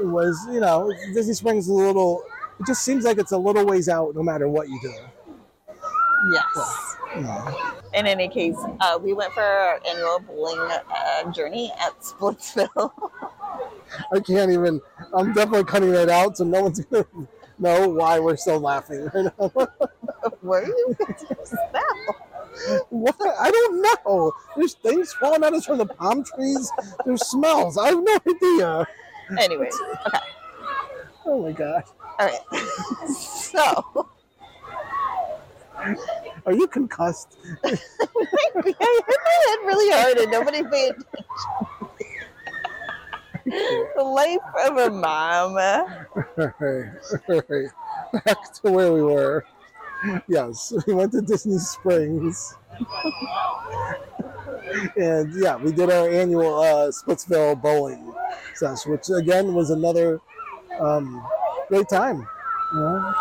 [0.00, 2.22] It was, you know, Disney Springs is a little.
[2.58, 4.92] It just seems like it's a little ways out, no matter what you do.
[6.32, 6.96] Yes.
[7.14, 7.72] You know.
[7.94, 12.90] In any case, uh, we went for our annual bowling uh, journey at Splitsville.
[14.12, 14.80] I can't even.
[15.14, 17.06] I'm definitely cutting that out, so no one's gonna
[17.58, 19.50] know why we're still laughing right now.
[20.42, 20.96] Were you?
[20.98, 22.14] That?
[22.90, 23.16] what?
[23.38, 24.32] I don't know.
[24.56, 26.70] There's things falling at us from the palm trees.
[27.04, 27.78] There's smells.
[27.78, 28.86] I have no idea.
[29.38, 30.18] Anyways, okay.
[31.24, 31.84] Oh my god.
[32.18, 32.40] All right.
[33.08, 34.08] so.
[36.46, 37.36] Are you concussed?
[37.64, 37.80] I hit
[38.54, 41.86] my head really hard and nobody paid attention.
[43.96, 45.56] the life of a mom.
[46.38, 46.94] Alright,
[47.28, 47.70] alright.
[48.24, 49.44] Back to where we were.
[50.28, 52.54] Yes, we went to Disney Springs.
[54.96, 58.14] and yeah, we did our annual uh, Splitsville bowling
[58.54, 60.20] session, which again was another
[60.80, 61.26] um,
[61.68, 62.26] great time.
[62.74, 63.14] Know?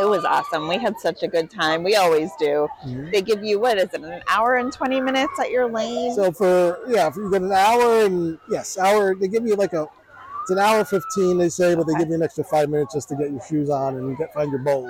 [0.00, 0.68] It was awesome.
[0.68, 1.82] We had such a good time.
[1.82, 2.68] We always do.
[2.86, 3.12] Mhm.
[3.12, 6.14] They give you what is it, an hour and twenty minutes at your lane?
[6.14, 9.72] So for yeah, if you get an hour and yes, hour they give you like
[9.74, 9.86] a
[10.42, 13.08] it's an hour fifteen they say, but they give you an extra five minutes just
[13.10, 14.88] to get your shoes on and get find your bowl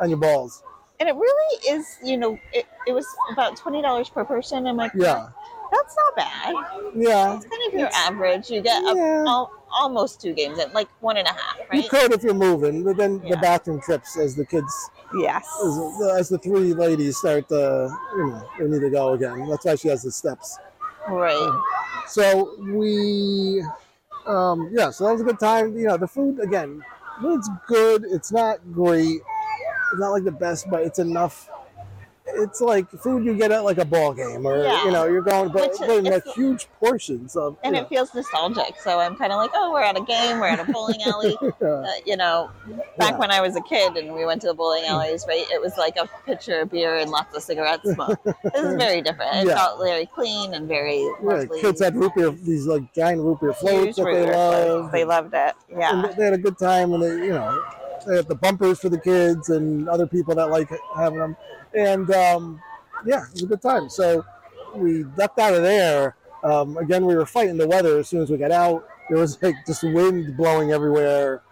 [0.00, 0.62] on your balls.
[1.00, 4.66] and it really is, you know, it, it was about twenty dollars per person.
[4.66, 5.28] I'm like, Yeah,
[5.72, 6.54] that's not bad.
[6.94, 7.36] yeah.
[7.36, 8.50] It's kind of your average.
[8.50, 9.24] You get a, Yeah.
[9.74, 12.84] Al- almost two games in, like one and a half, You could if you're moving,
[12.84, 13.30] but then Yeah.
[13.34, 15.46] the bathroom trips as the kids Yes.
[15.64, 19.48] as, as the three ladies start to you know they need to go again.
[19.48, 20.58] That's why she has the steps.
[21.08, 21.62] Right.
[22.06, 23.62] So we,
[24.26, 25.76] um, yeah, so that was a good time.
[25.76, 26.82] You know, the food again,
[27.22, 28.04] it's good.
[28.10, 29.20] It's not great.
[29.92, 31.48] It's not like the best, but it's enough.
[32.36, 34.84] It's like food you get at like a ball game, or Yeah.
[34.84, 37.56] you know, you're going, but, Which but in like huge portions of.
[37.62, 38.76] And it feels nostalgic.
[38.80, 41.36] So I'm kind of like, oh, we're at a game, we're at a bowling alley.
[41.60, 42.50] know, Uh, you know,
[42.98, 43.18] back Yeah.
[43.18, 45.44] when I was a kid and we went to the bowling alleys, right?
[45.50, 48.18] It was like a pitcher of beer and lots of cigarette smoke.
[48.24, 49.36] this is very different.
[49.36, 49.54] It Yeah.
[49.56, 51.60] felt very clean and very yeah, lovely.
[51.60, 54.68] kids had root beer, these like giant root beer floats Huge that they beer floats.
[54.82, 54.92] love.
[54.92, 55.54] They loved it.
[55.70, 56.12] and Yeah.
[56.16, 57.62] they had a good time and they you know
[58.06, 61.36] they had the bumpers for the kids and other people that like having them
[61.74, 62.60] and um,
[63.04, 63.88] yeah it was a good time.
[63.88, 64.24] So
[64.74, 66.16] we ducked out of there.
[66.42, 68.86] Um, again we were fighting the weather as soon as we got out.
[69.08, 71.42] There was like just wind blowing everywhere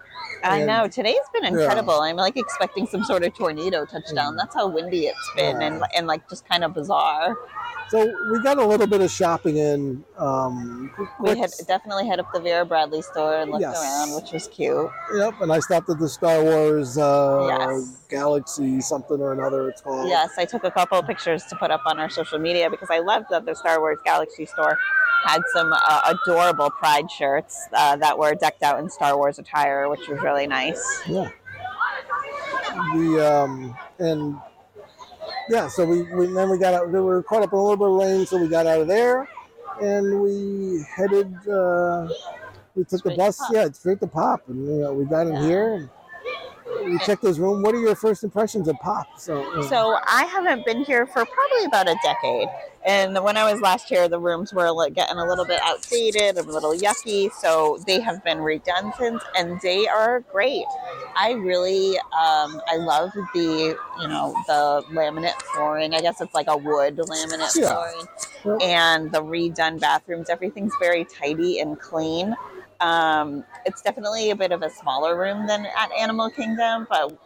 [0.45, 0.89] I know.
[0.89, 1.95] Today's been incredible.
[2.01, 4.37] I'm like expecting some sort of tornado touchdown.
[4.37, 7.37] That's how windy it's been and, and like just kind of bizarre.
[7.91, 12.33] so we got a little bit of shopping in um, We had definitely head up
[12.33, 13.77] the Vera Bradley store and looked Yes.
[13.83, 14.91] around, which was cute.
[15.15, 17.97] yep and i stopped at the star wars uh, Yes.
[18.09, 21.71] galaxy something or another it's called Yes, I took a couple of pictures to put
[21.71, 24.79] up on our social media because I loved that the Star Wars Galaxy store
[25.25, 29.89] had some uh, adorable Pride shirts uh, that were decked out in Star Wars attire,
[29.89, 31.03] which was really nice.
[31.09, 31.31] Yeah.
[32.95, 34.37] The um and
[35.49, 36.91] yeah, so we, we then we got out.
[36.91, 38.89] We were caught up in a little bit of rain, so we got out of
[38.89, 39.29] there,
[39.81, 41.35] and we headed.
[41.49, 42.09] uh
[42.75, 43.51] We took Straight the bus, Pop.
[43.53, 45.43] yeah, straight to Pop, and you know, we got in Yeah.
[45.43, 45.75] here.
[45.75, 45.91] And,
[46.87, 47.63] we checked his room.
[47.63, 49.07] What are your first impressions of Pop?
[49.19, 52.49] So, uh, So I haven't been here for probably about a decade.
[52.85, 56.37] And when I was last here, the rooms were like getting a little bit outdated,
[56.37, 57.31] a little yucky.
[57.33, 60.65] So they have been redone since, and they are great.
[61.15, 65.95] I really, um, I love the, you know, the laminate flooring.
[65.95, 67.69] I guess it's like a wood laminate Yeah.
[67.69, 70.29] flooring, and the redone bathrooms.
[70.29, 72.35] Everything's very tidy and clean.
[72.81, 77.17] Um, it's definitely a bit of a smaller room than at Animal Kingdom, but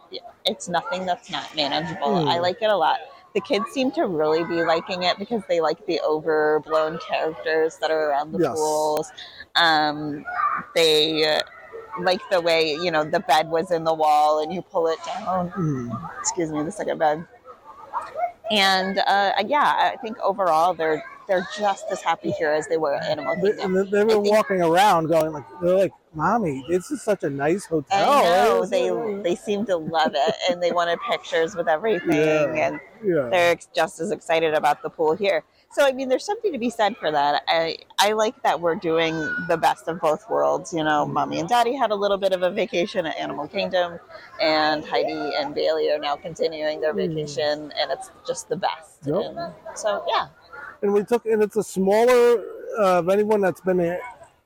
[0.45, 2.21] it's nothing that's not manageable.
[2.21, 2.29] Hmm.
[2.29, 2.99] I like it a lot.
[3.37, 7.91] The kids seem to really be liking it because they like the overblown characters that
[7.91, 8.51] are around the Yes.
[8.51, 9.11] pools.
[9.55, 10.25] Um,
[10.73, 11.39] they
[12.01, 14.97] like the way you know the bed was in the wall and you pull it
[15.05, 15.51] down.
[15.51, 17.27] mm, Excuse me, the second bed.
[18.51, 22.95] And uh, yeah, I think overall they're they're just as happy here as they were
[22.95, 23.75] at Animal Kingdom.
[23.75, 27.29] and they were think- walking around, going like, they're like, "Mommy, this is such a
[27.29, 28.89] nice hotel." I know they
[29.23, 32.09] they seem to love it, and they wanted pictures with everything,
[32.55, 32.67] Yeah.
[32.67, 33.27] and yeah.
[33.29, 35.43] they're just as excited about the pool here.
[35.71, 37.43] So I mean, there's something to be said for that.
[37.47, 39.15] I I like that we're doing
[39.47, 40.73] the best of both worlds.
[40.73, 43.99] You know, mommy and daddy had a little bit of a vacation at Animal Kingdom,
[44.41, 47.09] and Heidi and Bailey are now continuing their Mm.
[47.09, 48.99] vacation, and it's just the best.
[49.05, 49.15] Yep.
[49.23, 50.27] And so yeah,
[50.81, 52.43] and we took and it's a smaller
[52.79, 53.97] uh, of anyone that's been in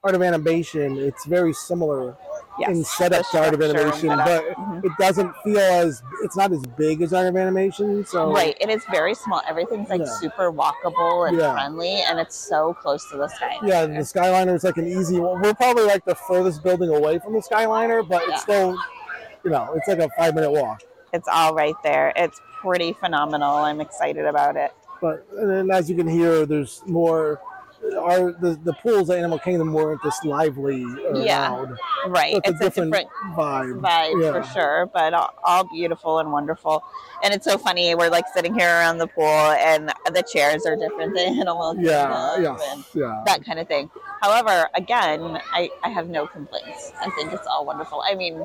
[0.04, 2.18] art of animation it's very similar
[2.62, 2.70] yes.
[2.70, 4.86] in setup The to art of animation but Mhm.
[4.86, 8.72] it doesn't feel as it's not as big as art of animation so Right, And
[8.72, 9.42] it is very small.
[9.48, 10.08] Everything's like Yeah.
[10.08, 11.54] super walkable and Yeah.
[11.54, 13.58] friendly, and it's so close to the sky.
[13.64, 17.20] yeah the skyliner is like an easy one we're probably like the furthest building away
[17.20, 18.34] from the skyliner but Yeah.
[18.34, 18.76] it's still
[19.44, 20.82] you know it's like a five minute walk
[21.14, 22.14] It's all right there.
[22.16, 23.56] It's pretty phenomenal.
[23.58, 24.72] I'm excited about it.
[25.02, 27.42] but and then as you can hear there's more
[28.00, 31.50] our the, the pools at animal kingdom weren't this lively Yeah.
[31.50, 34.42] loud Right, it's, it's, a different, different vibe vibe Yeah.
[34.42, 36.84] for sure, but all, all beautiful and wonderful.
[37.24, 37.94] And it's so funny.
[37.94, 42.34] We're like sitting here around the pool, and the chairs are different than Animal yeah
[42.36, 43.90] Kingdom yeah yeah that kind of thing.
[44.22, 46.92] However, again, I, I have no complaints.
[47.00, 48.04] I think it's all wonderful.
[48.08, 48.44] I mean,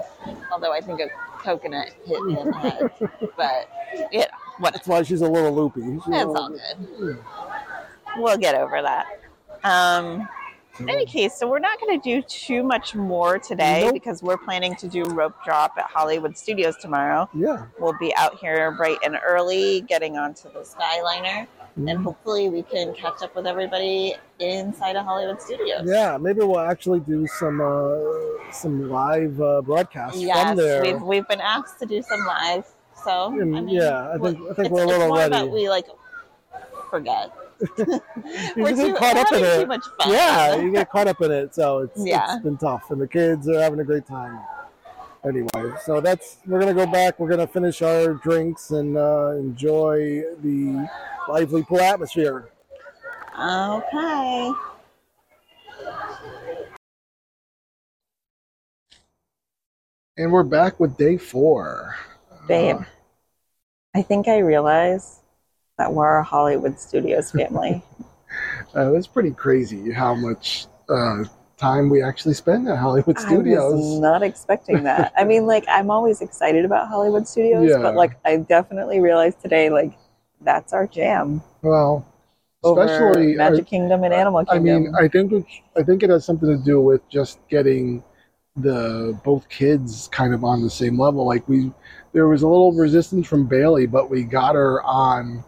[0.53, 2.91] although I think a coconut hit me in the head,
[3.37, 3.69] but
[4.13, 4.27] yeah,
[4.59, 7.19] what that's why she's a little loopy She's a it's little- all good.
[8.19, 9.07] We'll get over that.
[9.65, 10.29] Um,
[10.79, 13.95] in any case, so we're not going to do too much more today Nope.
[13.95, 17.31] because we're planning to do rope drop at Hollywood Studios tomorrow.
[17.35, 21.47] yeah We'll be out here bright and early, getting onto the Skyliner.
[21.77, 25.85] and hopefully we can catch up with everybody inside of Hollywood Studios.
[25.87, 30.83] Yeah, maybe we'll actually do some uh, some live uh, broadcasts Yes, from there.
[30.83, 32.67] we've we've been asked to do some live,
[33.03, 35.35] so I mean, yeah, I think- I think it's, we're a little more ready.
[35.37, 35.87] About we like
[36.91, 37.31] forget.
[37.61, 38.01] You
[38.57, 39.61] we're get caught up in it.
[39.61, 40.13] too much fun.
[40.13, 42.35] Yeah, you get caught up in it, so it's Yeah.
[42.35, 44.39] it's been tough, and the kids are having a great time.
[45.25, 47.19] Anyway, so that's we're gonna go back.
[47.19, 50.89] We're gonna finish our drinks and uh, enjoy the
[51.29, 52.51] lively pool atmosphere.
[53.39, 54.53] Okay.
[60.17, 61.95] And we're back with day four.
[62.49, 62.79] Babe,
[63.95, 65.21] I think I realize
[65.79, 67.83] that we're a Hollywood Studios family.
[68.75, 71.25] Uh, it's pretty crazy how much uh,
[71.57, 73.99] time we actually spend at Hollywood I was Studios.
[74.01, 75.13] not expecting that.
[75.17, 77.79] I mean, like, I'm always excited about Hollywood Studios, Yeah.
[77.79, 79.93] but like, I definitely realized today, like,
[80.43, 82.05] that's our jam Well,
[82.63, 84.77] especially I- Magic Kingdom and Animal Kingdom.
[84.77, 88.03] I mean, I think it- I think it has something to do with just getting
[88.57, 91.25] the both kids kind of on the same level.
[91.25, 91.73] Like we,
[92.13, 95.43] there was a little resistance from Bailey, but we got her on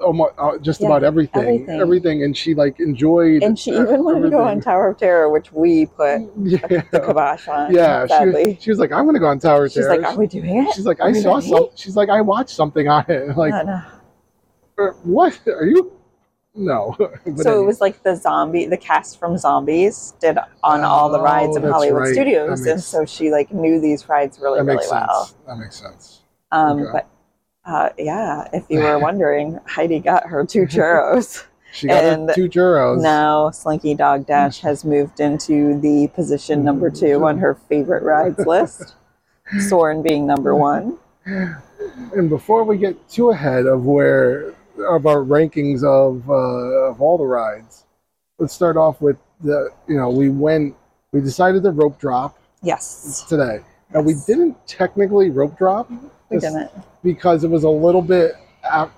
[0.00, 1.80] almost uh, just Yeah, about everything, everything.
[1.80, 3.42] everything, and she like enjoyed.
[3.42, 4.60] and she even wanted to go on.
[4.60, 6.58] Tower of Terror, which we put Yeah,
[6.92, 7.74] the kibosh on.
[7.74, 8.04] yeah.
[8.04, 8.58] She, sadly.
[8.60, 10.18] she was like, "I'm going to go on Tower of Terror." She's Terrace." like, "Are
[10.18, 13.04] we doing it?" She's like, "I saw ready?" some." She's like, "I watched something on
[13.08, 13.62] it." Like, No,
[14.78, 14.84] no.
[14.88, 15.92] "Uh, what are you?
[16.54, 16.94] No.
[17.36, 21.56] So it was like the zombie, the cast from Zombies did on all the rides
[21.56, 22.12] Oh, in Hollywood right.
[22.12, 25.24] Studios, and so she like knew these rides really, that really makes well.
[25.24, 25.36] sense.
[25.46, 26.20] That makes sense.
[26.52, 26.90] Um, Okay.
[26.92, 27.08] But
[27.64, 31.44] uh, yeah, if you were wondering, Heidi got her two churros.
[31.72, 33.02] She got And her two churros.
[33.02, 38.38] now Slinky Dog Dash has moved into the position number two on her favorite rides
[38.46, 38.94] list.
[39.68, 40.96] Soarin' being number one.
[41.26, 44.54] And before we get too ahead of where
[44.88, 46.32] of our rankings of uh,
[46.90, 47.84] of all the rides,
[48.38, 50.74] let's start off with the you know we went
[51.12, 53.60] we decided to rope drop Yes, today.
[53.92, 56.70] Now we didn't technically rope drop we just didn't.
[57.04, 58.32] Because it was a little bit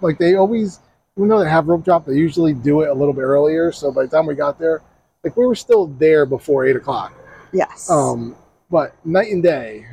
[0.01, 0.81] like they always
[1.19, 3.73] even though they have rope drop they usually do it a little bit earlier.
[3.73, 4.81] So by the time we got there,
[5.25, 7.13] like we were still there before eight o'clock.
[7.53, 7.91] Yes.
[7.91, 8.37] Um,
[8.71, 9.87] but night and day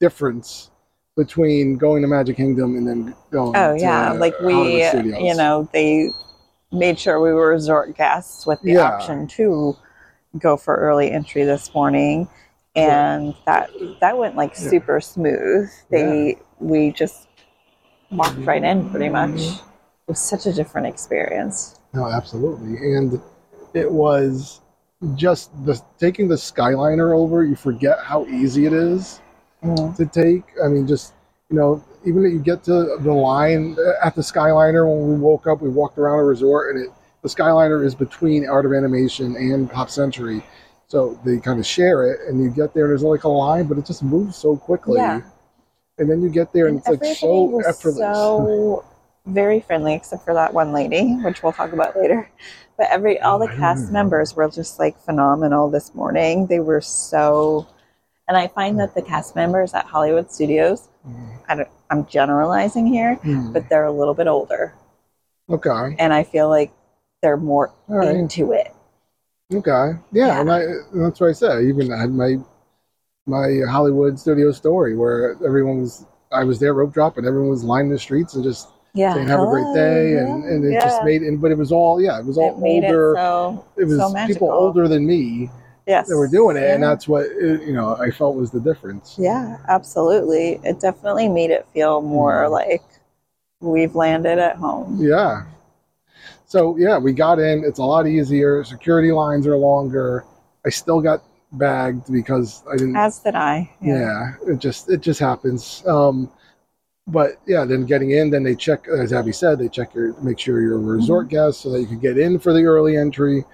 [0.00, 0.70] difference
[1.16, 3.54] between going to Magic Kingdom and then going.
[3.56, 6.10] Oh to yeah, like we, you know, they
[6.72, 8.88] made sure we were resort guests with the Yeah.
[8.88, 9.76] option to
[10.38, 12.28] go for early entry this morning,
[12.74, 14.70] and that that went like Yeah.
[14.70, 15.70] super smooth.
[15.90, 17.28] They we just
[18.10, 19.30] walked right in pretty much.
[19.30, 19.54] Mhm.
[19.58, 21.76] It was such a different experience.
[21.92, 23.20] No, absolutely, and
[23.72, 24.60] it was
[25.14, 27.44] just the taking the Skyliner over.
[27.44, 29.20] You forget how easy it is
[29.62, 29.96] Mm.
[29.96, 30.44] to take.
[30.62, 31.12] I mean, just
[31.50, 35.46] you know, even if you get to the line at the Skyliner when we woke
[35.46, 36.90] up, we walked around a resort, and it
[37.22, 40.44] the Skyliner is between Art of Animation and Pop Century,
[40.88, 42.20] so they kind of share it.
[42.28, 44.98] And you get there, and there's like a line, but it just moves so quickly.
[45.00, 45.22] Yeah.
[45.98, 47.96] And then you get there, and, And it's like so was effortless.
[48.16, 48.84] so
[49.26, 52.28] very friendly, except for that one lady, which we'll talk about later.
[52.76, 56.46] But every all the Oh, cast members were just like phenomenal this morning.
[56.46, 57.66] They were so,
[58.26, 61.28] and I find that the cast members at Hollywood Studios, Mm.
[61.48, 63.52] I don't, I'm generalizing here, Mm.
[63.52, 64.72] but they're a little bit older,
[65.50, 65.94] Okay.
[65.98, 66.72] and I feel like
[67.22, 68.16] they're more right.
[68.16, 68.72] into it.
[69.54, 69.98] Okay.
[70.12, 70.40] Yeah, Yeah.
[70.40, 71.50] and I that's what I said.
[71.58, 72.38] I even had my
[73.26, 77.64] my Hollywood studio story where everyone was I was there rope drop and everyone was
[77.64, 80.84] lining the streets and just Yeah, saying have a great day and, and it yeah.
[80.84, 83.64] just made and but it was all yeah, it was all it older it so
[83.76, 85.50] it was so people older than me
[85.86, 88.60] yes that were doing it and that's what it, you know I felt was the
[88.60, 89.16] difference.
[89.18, 90.60] Yeah, absolutely.
[90.64, 92.50] It definitely made it feel more Mhm.
[92.50, 92.82] like
[93.60, 94.98] we've landed at home.
[95.00, 95.44] Yeah.
[96.46, 97.64] So yeah, we got in.
[97.64, 98.64] It's a lot easier.
[98.64, 100.24] Security lines are longer.
[100.64, 101.22] I still got
[101.58, 103.70] bagged because I didn't As did I.
[103.80, 104.34] yeah.
[104.46, 106.30] it just it just happens um
[107.06, 110.38] but yeah then getting in then they check as Abbie said they check your make
[110.38, 113.44] sure you're a resort guest so that you can get in for the early entry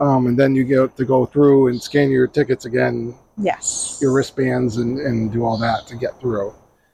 [0.00, 3.98] um, and then you get to go through and scan your tickets again Yes.
[4.02, 6.52] your wristbands and, and do all that to get through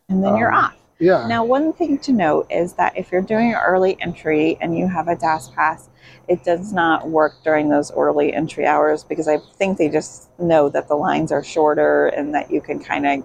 [0.09, 0.75] And then you're um, off.
[0.99, 4.77] Yeah Now, one thing to note is that if you're doing an early entry and
[4.77, 5.89] you have a DAS pass,
[6.29, 10.69] it does not work during those early entry hours because I think they just know
[10.71, 13.25] that the lines are shorter and that you can kind of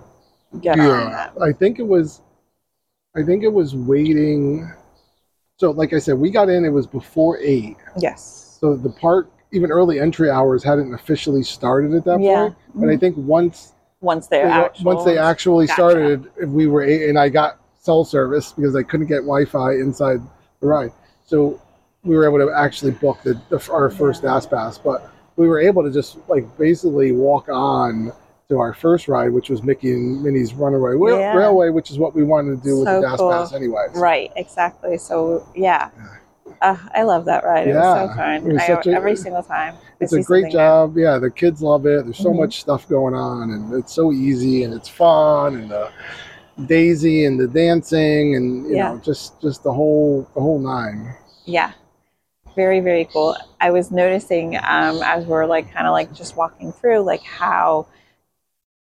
[0.62, 1.44] get on yeah them.
[1.44, 2.22] i think it was
[3.16, 4.72] i think it was waiting
[5.58, 8.58] so like i said we got in it was before eight Yes.
[8.60, 12.24] so the park even early entry hours hadn't officially started at that point.
[12.24, 12.42] yeah.
[12.44, 13.00] point and i mm-hmm.
[13.00, 15.74] think once Once They- actual, once they actually Gotcha.
[15.76, 20.22] started, we were and I got cell service because I couldn't get Wi-Fi inside
[20.62, 20.92] the ride.
[21.26, 21.60] So
[22.04, 25.60] we were able to actually book the, the our first DAS pass, but we were
[25.60, 28.12] able to just like basically walk on
[28.48, 31.36] to our first ride, which was Mickey and Minnie's Runaway Yeah.
[31.36, 33.30] Railway, which is what we wanted to do with the DAS cool.
[33.32, 33.92] pass, anyways.
[33.96, 34.98] Right, exactly.
[34.98, 35.90] So yeah,
[36.62, 37.68] uh, I love that ride.
[37.68, 38.44] It was so fun.
[38.44, 39.76] was I, such every single time.
[40.00, 40.98] It's a great job.
[40.98, 42.06] Yeah, the kids love it.
[42.06, 42.38] There's so Mhm.
[42.38, 45.90] much stuff going on, and it's so easy, and it's fun, and the
[46.66, 48.94] Daisy and the dancing, and you Yeah.
[48.94, 51.14] know, just just the whole the whole nine.
[51.46, 51.72] Yeah.
[52.56, 53.38] Very, very cool.
[53.62, 57.86] I was noticing um, as we're like kind of like just walking through, like how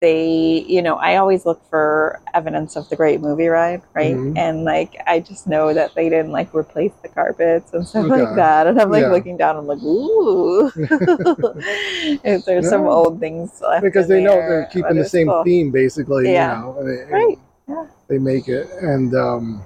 [0.02, 4.16] they, you know, I always look for evidence of the great movie ride, right?
[4.16, 4.38] Mhm.
[4.38, 8.36] And like, I just know that they didn't like replace the carpets and stuff like
[8.36, 8.68] that.
[8.68, 9.12] And I'm like Yeah.
[9.12, 10.72] looking down, I'm like, ooh.
[12.24, 15.44] If There's some old things left because they know they're keeping the same cool.
[15.44, 16.58] theme basically Yeah.
[16.58, 17.40] you know they, Right.
[17.68, 17.86] Yeah.
[18.08, 19.64] they make it and um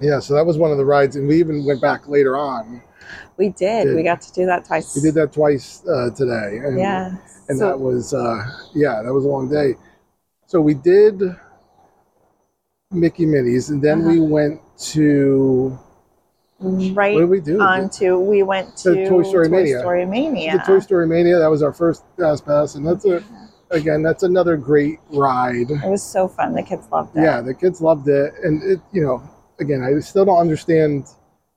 [0.00, 2.82] yeah so that was one of the rides and we even went back later on
[3.36, 3.84] We did.
[3.86, 3.96] Did.
[3.96, 4.94] We got to do that twice.
[4.94, 7.14] we did that twice uh, today and, Yeah.
[7.48, 8.44] and So- that was uh
[8.74, 9.74] yeah that was a long day
[10.46, 11.20] so we did
[12.90, 15.76] mickey minnie's and then we went to
[16.60, 19.80] right what did we do on to we went to The Toy Story Mania.
[19.80, 20.52] Story Mania.
[20.52, 23.22] the toy story mania that was our first fast pass and that's a
[23.70, 26.54] again that's another great ride It was so fun.
[26.54, 27.22] The kids loved it.
[27.22, 29.20] Yeah, the kids loved it, and it you know
[29.58, 31.08] again I still don't understand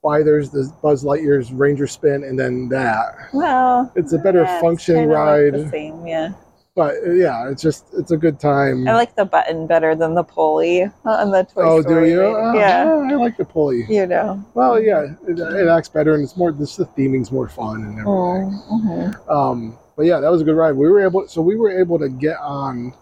[0.02, 4.56] why there's this Buzz Lightyear's Ranger Spin and then that, Well, It's a better yeah,
[4.56, 5.72] it's functioning like the ride.
[5.72, 6.34] same, yeah.
[6.76, 8.88] but yeah, it's just it's a good time.
[8.88, 12.22] I like the button better than the pulley on the Toy oh, do you?
[12.22, 13.86] Uh, yeah, I like the pulley.
[13.90, 14.44] you know.
[14.54, 16.54] Well, yeah, it, it acts better, and it's more.
[16.54, 18.06] This the theming's more fun and everything.
[18.72, 19.30] Mm-hmm.
[19.30, 20.72] Um, but yeah, that was a good ride.
[20.74, 22.94] We were able, so we were able to get on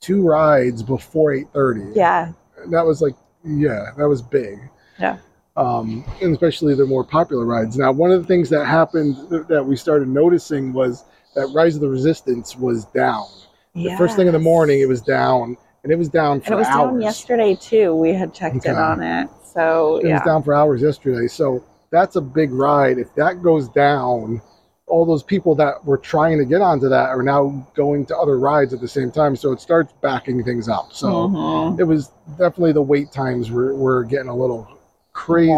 [0.00, 1.90] two rides before eight thirty.
[1.94, 2.32] Yeah,
[2.70, 4.58] that was like yeah that was big
[4.98, 5.18] Yeah.
[5.56, 7.76] Um and especially the more popular rides.
[7.78, 9.16] Now one of the things that happened
[9.48, 11.04] that we started noticing was
[11.34, 13.26] that rise of the resistance was down.
[13.74, 16.54] The first thing in the morning it was down and it was down for and
[16.54, 17.94] it was hours down yesterday too.
[17.94, 18.70] We had checked Okay.
[18.70, 21.26] in on it, so it was down for hours yesterday.
[21.28, 22.98] So that's a big ride.
[22.98, 24.42] If that goes down
[24.88, 28.38] all those people that were trying to get onto that are now going to other
[28.38, 29.34] rides at the same time.
[29.34, 30.92] So it starts backing things up.
[30.92, 31.78] So Mhm.
[31.80, 34.68] it was definitely the wait times were, were getting a little
[35.16, 35.48] crazy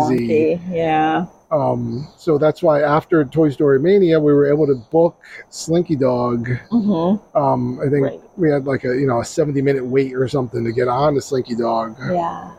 [0.57, 5.17] Wonky, Yeah, um so that's why after toy story mania we were able to book
[5.51, 8.21] slinky dog hmm um i think Right.
[8.37, 11.15] we had like a you know a 70 minute wait or something to get on
[11.15, 12.53] to slinky dog yeah.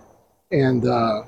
[0.52, 1.24] and uh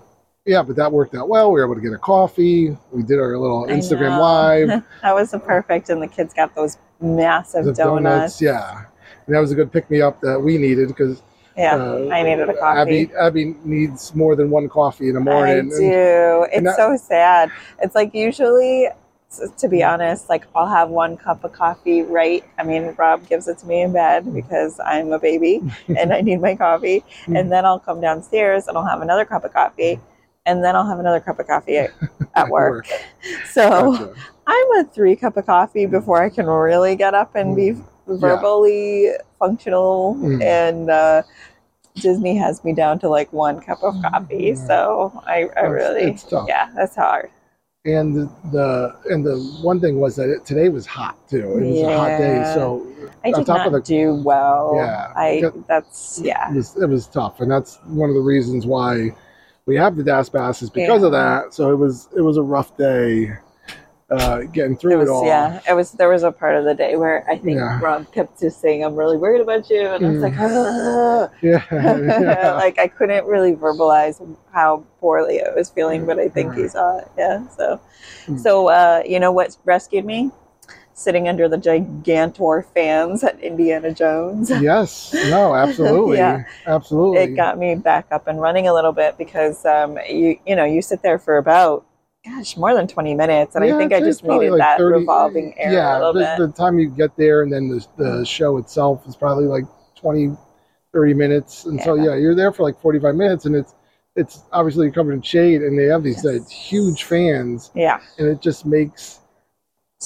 [0.45, 3.19] yeah but that worked out well we were able to get a coffee we did
[3.19, 4.22] our little I instagram know.
[4.22, 7.78] live That was perfect, and the kids got those massive donuts.
[7.78, 8.86] donuts yeah
[9.26, 11.22] and that was a good pick me up that we needed because
[11.58, 12.80] Yeah, uh, I needed a coffee.
[12.80, 16.43] Abbie Abbie needs more than one coffee in the morning I and- do.
[16.43, 17.52] It's and that- so sad.
[17.80, 18.88] It's like usually,
[19.58, 22.43] to be honest, like I'll have one cup of coffee, right?
[22.58, 25.62] I mean, Rob gives it to me in bed because I'm a baby
[25.97, 27.04] and I need my coffee.
[27.26, 27.39] Mm.
[27.39, 29.99] And then I'll come downstairs and I'll have another cup of coffee.
[30.45, 31.91] And then I'll have another cup of coffee at,
[32.36, 32.88] at work.
[33.52, 34.14] So Gotcha.
[34.47, 35.91] I'm a three cup of coffee mm.
[35.91, 37.86] before I can really get up and be mm.
[38.08, 40.16] Verbally functional.
[40.16, 40.43] Mm.
[40.43, 41.24] And uh,
[41.95, 44.52] Disney has me down to like one cup of coffee.
[44.52, 44.68] Mm.
[44.68, 47.30] So I, I It's- really, it's yeah, that's hard.
[47.84, 51.58] and the, the and the one thing was that it, today was hot too.
[51.58, 52.88] It was a hot day, so
[53.24, 54.74] I did not the do well.
[54.76, 55.12] Yeah.
[55.16, 56.52] I that's yeah.
[56.52, 59.10] it was it was tough, and that's one of the reasons why
[59.66, 61.54] we have the DAS pass is because of that.
[61.54, 63.32] So it was it was a rough day
[64.12, 65.26] uh, getting through It it, all.
[65.26, 65.59] yeah.
[65.70, 67.80] It was there was a part of the day where I think Yeah.
[67.82, 70.22] Rob kept just saying, "I'm really worried about you," and I was Mm.
[70.22, 71.64] like, "Ah." yeah,
[72.22, 72.53] yeah.
[72.55, 76.97] like I couldn't really verbalize how poorly I was feeling, but I think he saw
[76.99, 77.07] it.
[77.18, 77.47] Yeah.
[77.57, 77.80] So,
[78.28, 78.39] Mm.
[78.39, 80.32] so uh, you know what rescued me?
[80.93, 84.49] Sitting under the gigantor fans at Indiana Jones.
[84.62, 86.43] yes, no, absolutely, Yeah.
[86.68, 87.24] absolutely.
[87.24, 90.66] It got me back up and running a little bit because um, you you know
[90.66, 91.86] you sit there for about
[92.26, 95.57] gosh more than twenty minutes, and I think I just needed like that 30 revolving
[95.57, 99.15] air yeah, the, the time you get there and then the, the show itself is
[99.15, 99.65] probably like
[99.95, 100.36] 20,
[100.93, 101.65] 30 minutes.
[101.65, 102.11] And so, Yeah.
[102.11, 103.76] yeah, you're there for like 45 minutes and it's,
[104.15, 106.41] it's obviously covered in shade and they have these Yes.
[106.41, 107.99] uh, huge fans yeah.
[108.17, 109.19] and it just makes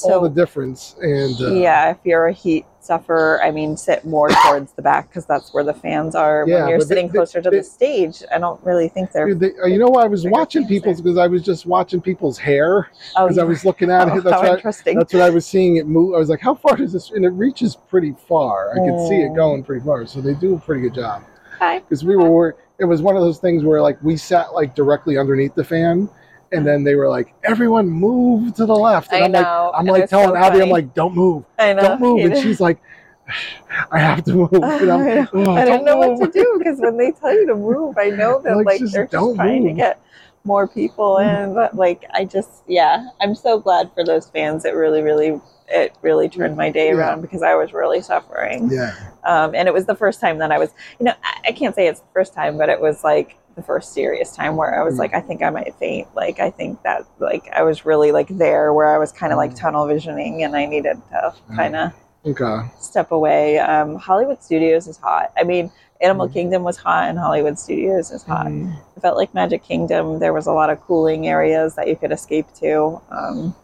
[0.03, 0.95] all the difference.
[1.01, 5.09] And uh, yeah, if you're a heat sufferer, I mean, sit more towards the back
[5.09, 6.45] because that's where the fans are.
[6.47, 9.11] Yeah, when you're they- sitting they- closer to they- the stage, I don't really think
[9.11, 9.33] they're.
[9.33, 10.05] They, uh, you know what?
[10.05, 13.65] I was watching people's because I was just watching people's hair oh, because I was
[13.65, 14.23] looking at oh, it.
[14.23, 16.15] That's how what, I, that's what I was seeing it move.
[16.15, 17.11] I was like, how far does this?
[17.11, 18.71] And it reaches pretty far.
[18.71, 19.35] I could see it Oh.
[19.35, 20.05] going pretty far.
[20.05, 21.23] So they do a pretty good job.
[21.59, 25.17] Because we were it was one of those things where like we sat like directly
[25.17, 26.09] underneath the fan
[26.51, 29.71] and then they were like, "Everyone move to the left," and I am like, know.
[29.75, 31.81] I'm like telling so Abbie, I'm like, "Don't move, I know.
[31.81, 32.79] don't move," and she's like,
[33.91, 36.55] "I have to move," and I'm, I "Oh, I don't don't know what to do
[36.57, 39.35] because when they tell you to move, I know that Like, like, just they're just
[39.35, 40.01] trying to get
[40.43, 41.53] more people in.
[41.53, 44.65] But like, I just yeah, I'm so glad for those fans.
[44.65, 46.93] It really, really, it really turned my day Yeah.
[46.95, 48.69] around because I was really suffering.
[48.71, 50.69] Yeah, Um, and it was the first time that I was,
[50.99, 53.63] you know, I, I can't say it's the first time, but it was like the
[53.63, 54.99] first serious time where I was Mm.
[54.99, 56.07] like, I think I might faint.
[56.15, 59.37] Like, I think that like I was really like there where I was kind of
[59.37, 59.59] like Mm.
[59.59, 61.91] tunnel visioning and I needed to kind of
[62.25, 63.59] okay, step away.
[63.59, 65.31] Um, Hollywood Studios is hot.
[65.37, 66.33] I mean, Animal Mhm.
[66.33, 68.47] Kingdom was hot, and Hollywood Studios is hot.
[68.47, 68.73] Mhm.
[68.97, 70.19] It felt like Magic Kingdom.
[70.19, 72.99] There was a lot of cooling areas that you could escape to.
[73.09, 73.55] Um,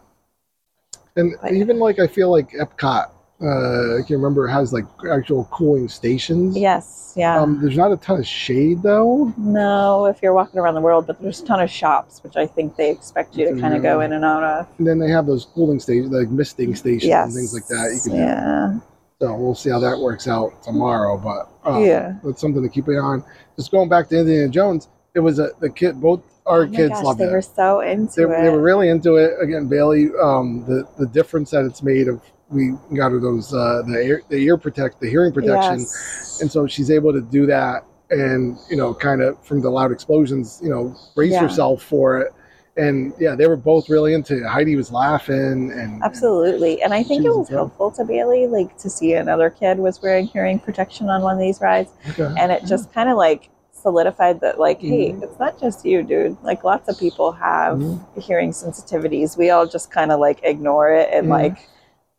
[1.14, 3.08] and But- even like I feel like Epcot,
[3.42, 6.56] uh, I can't remember It has like actual cooling stations.
[6.56, 7.40] yes, yeah.
[7.40, 9.32] Um, there's not a ton of shade though.
[9.36, 12.46] no, if you're walking around the world, but there's a ton of shops, which I
[12.46, 14.68] think they expect you to kind of go in and out of.
[14.78, 17.92] And then they have those cooling stations, like misting stations Yes, and things like that.
[18.04, 18.78] You can yeah,
[19.20, 21.18] So we'll see how that works out tomorrow.
[21.18, 22.14] But um, yeah.
[22.24, 23.24] that's something to keep an eye on.
[23.56, 26.00] Just going back to Indiana Jones, it was a the kid.
[26.00, 27.32] Both our Oh kids gosh, loved they it.
[27.32, 28.42] were so into they, it.
[28.42, 29.34] they were really into it.
[29.40, 32.22] Again, Bailey, um, the the difference that it's made of
[32.52, 36.38] we got her those uh, the ear the ear protect the hearing protection, Yes.
[36.40, 39.90] and so she's able to do that and you know kind of from the loud
[39.92, 41.40] explosions, you know, brace Yeah.
[41.40, 42.32] herself for it.
[42.76, 44.46] And yeah, they were both really into it.
[44.46, 46.80] Heidi was laughing and Absolutely.
[46.82, 50.26] And I think it was helpful to Bailey, like to see another kid was wearing
[50.26, 51.90] hearing protection on one of these rides.
[52.10, 52.32] Okay.
[52.38, 55.22] And it just kind of like solidified that, like, hey, Mhm.
[55.22, 56.36] it's not just you, dude.
[56.42, 58.22] Like, lots of people have Mhm.
[58.22, 59.36] hearing sensitivities.
[59.36, 61.30] We all just kind of like ignore it and Mhm.
[61.30, 61.58] like,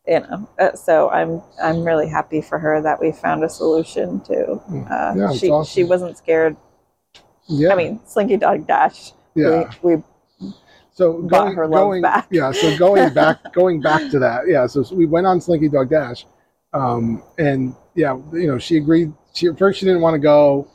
[0.07, 0.49] you know.
[0.59, 4.53] Uh, so I'm I'm really happy for her that we found a solution to.
[4.89, 5.71] Uh, Yeah, she awesome.
[5.71, 6.55] she wasn't scared.
[7.47, 9.13] yeah, I mean, Slinky Dog Dash.
[9.35, 9.71] yeah.
[9.81, 10.03] We, we
[10.93, 12.27] so going, her going back.
[12.29, 15.89] yeah so going back going back to that yeah so, we went on slinky dog
[15.89, 16.27] dash
[16.73, 20.67] um and yeah you know she agreed she at first she didn't want to go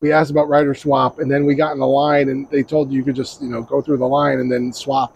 [0.00, 2.90] we asked about rider swap and then we got in the line and they told
[2.90, 5.14] you you could just you know go through the line and then swap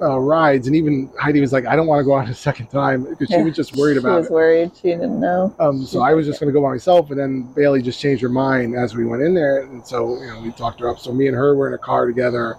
[0.00, 2.66] uh, rides and even heidi was like i don't want to go on a second
[2.68, 4.14] time because she was just worried about.
[4.14, 4.70] she was it worried.
[4.76, 5.54] She didn't know.
[5.60, 8.22] um, so I was just going to go by myself, and then Bailey just changed
[8.22, 10.98] her mind as we went in there, and so you know we talked her up.
[10.98, 12.56] So me and her were in a car together,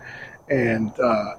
[0.49, 1.35] and uh,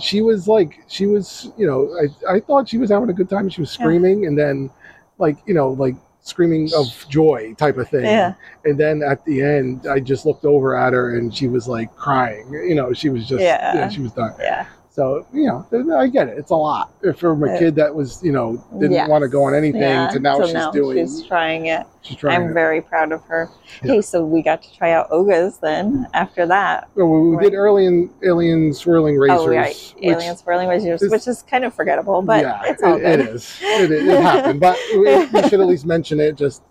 [0.00, 1.88] she was like, she was, you know,
[2.28, 3.48] I I thought she was having a good time.
[3.48, 3.84] She was Yeah.
[3.84, 4.70] screaming, and then
[5.18, 8.04] like you know like screaming of joy type of thing.
[8.04, 8.34] Yeah.
[8.64, 11.94] And then at the end, I just looked over at her, and she was like
[11.96, 12.48] crying.
[12.52, 13.74] You know, she was just Yeah.
[13.74, 14.34] you know, she was done.
[14.38, 14.66] Yeah.
[14.98, 16.38] So you know, I get it.
[16.38, 19.08] It's a lot from a kid that was you know didn't Yes.
[19.08, 20.96] want to go on anything Yeah, to now so she's now doing.
[20.98, 21.86] She's trying it.
[22.02, 22.34] she's trying.
[22.42, 22.52] I'm it.
[22.54, 23.48] very proud of her.
[23.84, 23.92] Yeah.
[23.92, 26.88] Hey, so we got to try out Oga's then after that.
[26.96, 27.44] Well, we Right.
[27.44, 29.46] did alien alien Swirling Saucers.
[29.46, 29.68] oh, right.
[29.68, 33.00] which- Alien Swirling Saucers, is- which is kind of forgettable, but yeah, it's all it-
[33.02, 33.20] good.
[33.20, 33.56] it is.
[33.62, 36.62] It, it, it happened, but we, we should at least mention it just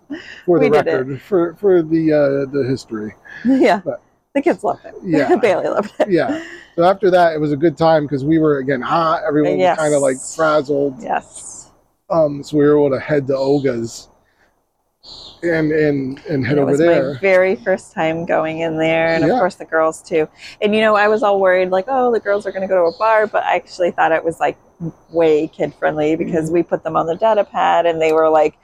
[0.44, 3.14] for the record, for for the uh, the history.
[3.46, 3.80] yeah.
[3.82, 4.02] But-
[4.38, 4.94] the kids loved it.
[5.04, 5.36] Yeah.
[5.42, 6.10] Bailey loved it.
[6.10, 6.42] Yeah.
[6.76, 9.22] So after that, it was a good time because we were again hot.
[9.26, 9.76] Everyone Yes.
[9.76, 11.02] was kind of like frazzled.
[11.02, 11.70] Yes.
[12.10, 14.08] Um, so we were able to head to Oga's
[15.42, 17.14] and and and head it over was there.
[17.14, 19.32] my very first time going in there, and Yeah.
[19.34, 20.28] of course the girls too.
[20.60, 22.76] And you know, I was all worried, like, oh, the girls are going to go
[22.90, 24.58] to a bar, but I actually thought it was like
[25.10, 26.24] way kid friendly Mm-hmm.
[26.24, 28.58] because we put them on the data pad, and they were like,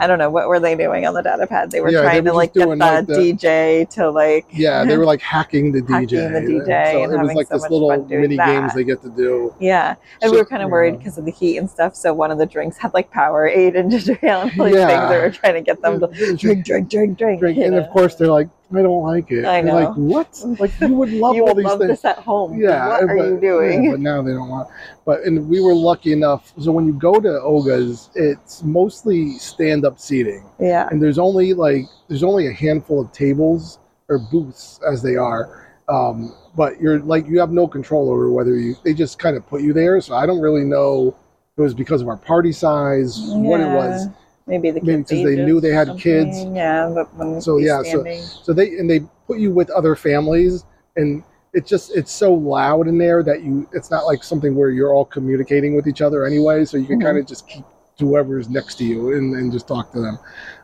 [0.00, 1.70] I don't know what were they doing on the data pad.
[1.70, 4.46] They were Yeah, they trying were to like get the, like, the- DJ to like
[4.50, 6.22] yeah, they were like hacking the DJ.
[6.32, 8.74] Hacking the DJ So and it was like so this little mini games that.
[8.74, 9.54] they get to do.
[9.60, 11.94] Yeah, and So- we were kind of worried because of the heat and stuff.
[11.94, 14.86] So one of the drinks had like Powerade and ginger ale and these Yeah.
[14.86, 15.10] things.
[15.10, 16.06] They were trying to get them to
[16.36, 17.40] drink, drink, drink, drink.
[17.40, 19.44] drink, and of course they're like, I don't like it.
[19.44, 19.74] I know.
[19.74, 20.42] Like what?
[20.58, 21.90] Like you would love you all would these love things.
[21.90, 22.58] this at home.
[22.60, 22.88] Yeah.
[22.88, 23.84] what are but, you doing?
[23.84, 24.68] yeah, but now they don't want.
[25.04, 26.52] But and we were lucky enough.
[26.58, 31.84] So when you go to Oga's, it's mostly stand-up seating, Yeah, and there's only like
[32.08, 35.68] there's only a handful of tables or booths as they are.
[35.88, 38.76] Um, but you're like you have no control over whether you.
[38.84, 40.00] They just kind of put you there.
[40.00, 41.16] So I don't really know.
[41.52, 44.06] If it was because of our party size, what it was.
[44.46, 46.02] Maybe the kids 'cause they ages knew they or had something.
[46.02, 46.44] kids.
[46.44, 49.70] Yeah, but when So, he's yeah, so- standing, So they and they put you with
[49.70, 50.64] other families,
[50.96, 51.22] and
[51.52, 54.92] it just it's so loud in there that you it's not like something where you're
[54.94, 56.64] all communicating with each other anyway.
[56.64, 57.02] So you can Mhm.
[57.04, 57.64] kind of just keep
[57.98, 60.18] to whoever's next to you and, and just talk to them.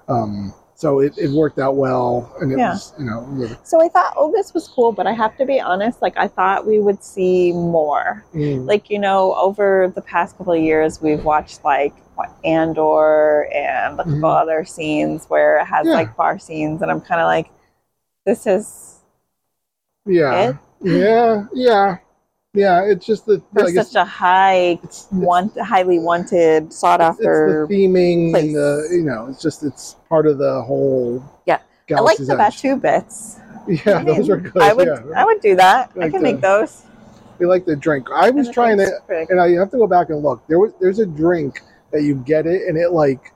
[0.09, 2.71] Um, so it, it worked out well, and it Yeah.
[2.73, 5.45] was you know really, so I thought, oh, this was cool, but I have to
[5.45, 6.01] be honest.
[6.03, 8.25] Like I thought we would see more.
[8.35, 13.47] mm, like you know over the past couple of years we've watched like what andor
[13.55, 14.43] and a couple Mhm.
[14.43, 15.93] other scenes where it has Yeah.
[15.95, 17.49] like bar scenes and i'm kind of like
[18.27, 18.99] this is
[20.05, 21.97] yeah it yeah yeah
[22.55, 27.01] Yeah, it's just the for it's, such a high, it's, it's, want, highly wanted, sought
[27.01, 27.67] it's after.
[27.69, 28.45] the theming place.
[28.47, 31.23] and the you know it's just it's part of the whole.
[31.47, 31.59] Yeah.
[31.95, 33.39] I like the Batuu bits.
[33.69, 34.63] Yeah, I those are good.
[34.63, 35.21] I would, yeah.
[35.21, 35.91] I would do that.
[35.95, 36.85] I Like can the- make those.
[37.39, 38.09] We like the drink.
[38.11, 38.87] I was trying to,
[39.31, 40.41] and I have to go back and look.
[40.49, 41.61] There was there's a drink
[41.93, 43.33] that you get it, and it like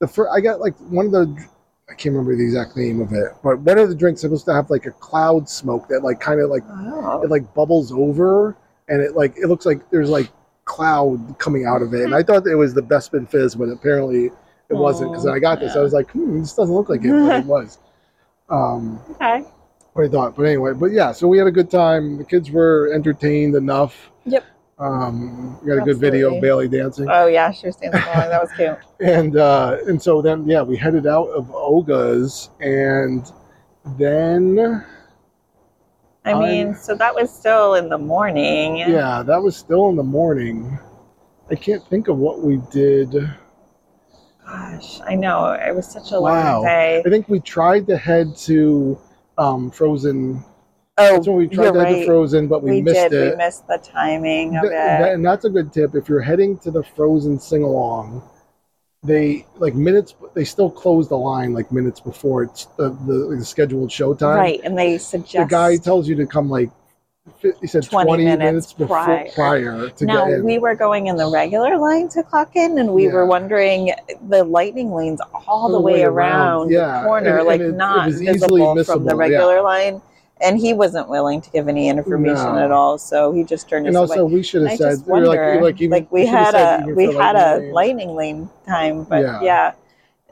[0.00, 1.46] the first I got like one of the
[1.90, 4.54] I can't remember the exact name of it, but one of the drinks supposed to
[4.54, 7.22] have like a cloud smoke that like kind of like Oh.
[7.22, 8.56] it like bubbles over,
[8.88, 10.30] and it like it looks like there's like
[10.64, 12.02] cloud coming out of it.
[12.04, 15.60] And I thought it was the Bespin Fizz, but apparently it wasn't because I got
[15.60, 15.76] this.
[15.76, 17.78] I was like, hmm, this doesn't look like it, but it was.
[18.48, 19.44] Um, Okay.
[19.92, 20.36] what I thought.
[20.36, 22.16] But anyway, but yeah, so we had a good time.
[22.16, 24.10] The kids were entertained enough.
[24.24, 24.44] Yep.
[24.86, 28.30] Um, we got a good video of Bailey dancing, Oh yeah, she was dancing along.
[28.30, 28.76] That was cute.
[29.00, 33.30] and uh, and so then yeah, we headed out of Oga's, and
[33.96, 34.84] then
[36.24, 38.76] I mean, I- so that was still in the morning.
[38.78, 40.78] yeah, that was still in the morning.
[41.48, 43.14] I can't think of what we did.
[44.44, 45.52] Gosh, I know.
[45.52, 46.54] It was such a Wow.
[46.60, 47.02] long day.
[47.06, 48.98] I think we tried to head to
[49.38, 50.44] um, Frozen.
[50.98, 52.04] Oh, That's when we tried to right.
[52.06, 53.12] Frozen, but we, we missed did.
[53.14, 53.30] it.
[53.32, 55.12] We missed the timing of Th- it.
[55.14, 55.94] and that's a good tip.
[55.94, 58.22] If you're heading to the Frozen sing along,
[59.02, 60.14] they like minutes.
[60.34, 64.36] They still close the line like minutes before it's the the, the scheduled showtime.
[64.36, 66.70] right, and they suggest The guy tells you to come like
[67.60, 69.28] he said 20 20, minutes minutes, before prior.
[69.34, 70.44] prior, to now get in.
[70.44, 73.92] we were going in the regular line to clock in, and we were wondering
[74.28, 77.00] the lightning lanes all the way around yeah.
[77.00, 79.60] the corner, And- like and it- it not easily visible from the regular yeah.
[79.62, 80.02] line.
[80.42, 82.58] And he wasn't willing to give any information No.
[82.64, 84.34] at all, so he just turned and also away.
[84.34, 87.14] we should have said just we were wonder, like, like, even, we had a we
[87.14, 89.40] had lightning a lightning lane time, but Yeah.
[89.42, 89.72] yeah.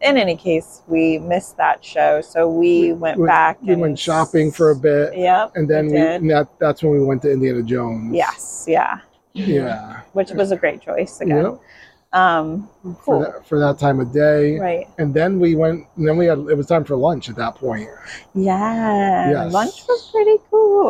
[0.03, 3.59] In any case, we missed that show, so we, went we- back.
[3.63, 6.83] We and went shopping for a bit, Yep, and then we we, and that that's
[6.83, 8.13] when we went to Indiana Jones.
[8.13, 8.99] yes, yeah,
[9.35, 10.01] Yeah.
[10.15, 11.45] which was a great choice again.
[11.45, 11.61] Yep.
[12.13, 12.69] Um,
[13.05, 14.59] For that, for that time of day.
[14.59, 14.89] right?
[14.99, 17.55] And then we went, and then we had, it was time for lunch at that
[17.55, 17.89] point.
[18.35, 19.53] Yeah, Yes.
[19.53, 20.85] lunch was pretty cool.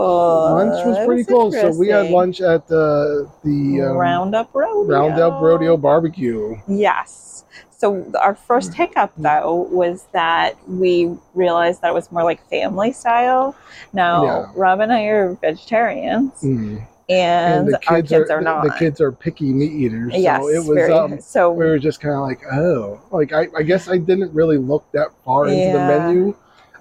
[0.55, 1.53] lunch was pretty cool.
[1.53, 4.85] So we had lunch at the, the um, Roundup Rodeo.
[4.87, 6.57] Roundup Rodeo Barbecue.
[6.69, 7.45] Yes.
[7.71, 12.93] So our first hiccup though was that we realized that it was more like family
[12.93, 13.55] style.
[13.93, 14.47] Now Yeah.
[14.55, 16.87] Rob and I are vegetarians, Mm.
[17.11, 18.65] And, our kids are, the- not.
[18.65, 20.13] The kids are picky meat eaters.
[20.17, 20.93] yes, So it was, very.
[20.93, 24.33] um, so we were just kind of like, oh, like I, I guess I didn't
[24.33, 25.99] really look that far into the Yeah.
[26.07, 26.35] menu.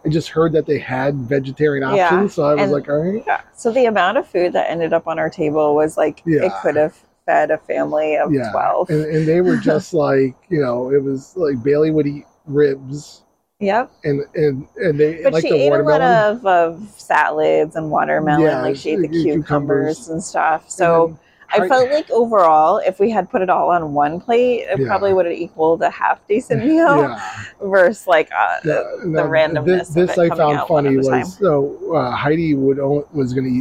[0.06, 2.36] I just heard that they had vegetarian options, Yeah.
[2.36, 3.24] so I was And- like, all right.
[3.28, 3.42] yeah.
[3.56, 6.76] So the amount of food that ended up on our table was like it could
[6.78, 8.50] have fed a family of Yeah.
[8.52, 8.90] twelve.
[8.90, 13.24] And, and they were just like, you know, it was like Bailey would eat ribs,
[13.60, 13.92] yep.
[14.04, 17.92] and and and they But like she the ate a lot of, of salads and
[17.92, 18.42] watermelon.
[18.42, 19.36] Yeah, like she ate the cucumbers.
[19.44, 20.64] cucumbers and stuff.
[20.64, 21.08] And So.
[21.08, 21.20] then
[21.52, 24.86] I felt like overall, if we had put it all on one plate, it Yeah.
[24.86, 27.20] probably would have equaled a half decent meal yeah.
[27.60, 29.92] versus like uh, Yeah, the no, randomness.
[29.92, 31.22] This, this I found funny a time.
[31.22, 33.52] was so uh, Heidi would o- was going to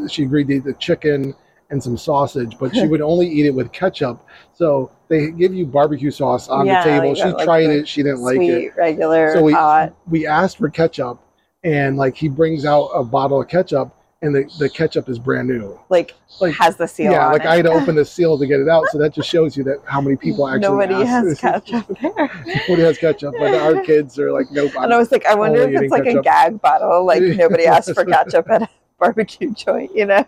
[0.00, 0.10] eat.
[0.10, 1.32] She agreed to eat the chicken
[1.70, 4.24] and some sausage, but she would only eat it with ketchup.
[4.54, 7.08] So they give you barbecue sauce on Yeah, the table.
[7.08, 7.86] like she that, tried it.
[7.88, 8.74] She didn't like it.
[8.76, 9.94] regular, So we hot.
[10.06, 11.20] we asked for ketchup,
[11.64, 15.46] and like he brings out a bottle of ketchup, and the, the ketchup is brand
[15.48, 15.78] new.
[15.90, 17.46] Like, like, has the seal yeah, like it.
[17.46, 18.86] I had to open the seal to get it out.
[18.90, 22.30] So that just shows you that how many people actually Nobody has ketchup there.
[22.68, 24.72] Nobody has ketchup, but our kids are like nope.
[24.78, 27.04] And I was like, I wonder if it's like a gag bottle.
[27.04, 30.26] Like nobody asked for ketchup at barbecue joint, you know.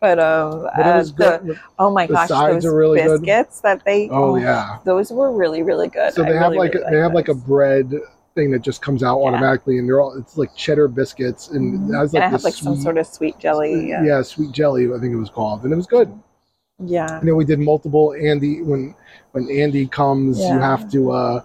[0.00, 3.20] But um, But uh, the, oh my The gosh, those are really good.
[3.22, 4.78] biscuits that they Oh yeah.
[4.84, 6.12] those were really really good.
[6.14, 7.92] So I they have really, like really a, they have like a bread
[8.34, 9.26] thing that just comes out Yeah.
[9.28, 12.32] automatically, and they're all it's like cheddar biscuits, and it has and like I have
[12.32, 13.88] this like some sort of sweet jelly.
[13.88, 14.04] yeah.
[14.04, 14.22] Yeah.
[14.22, 16.08] sweet jelly I think it was called, and it was good.
[16.78, 17.18] yeah.
[17.18, 18.94] And then we did multiple Andy when
[19.32, 21.42] when Andy comes, you have to uh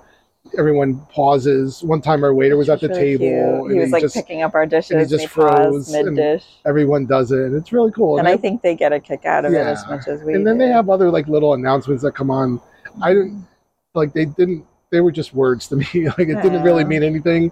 [0.58, 1.84] everyone pauses.
[1.84, 3.74] One time our waiter was at the really table, cute.
[3.74, 4.91] He was like just picking up our dishes.
[4.91, 8.18] and he just froze mid dish, everyone does it, and it's really cool.
[8.18, 10.34] and they- I think they get a kick out of it as much as we.
[10.34, 10.66] and then do.
[10.66, 12.62] they have other like little announcements that come on.
[13.01, 13.45] I didn't mm.
[13.93, 14.66] like they didn't.
[14.91, 15.86] They were just words to me.
[15.93, 17.51] like it didn't really mean anything.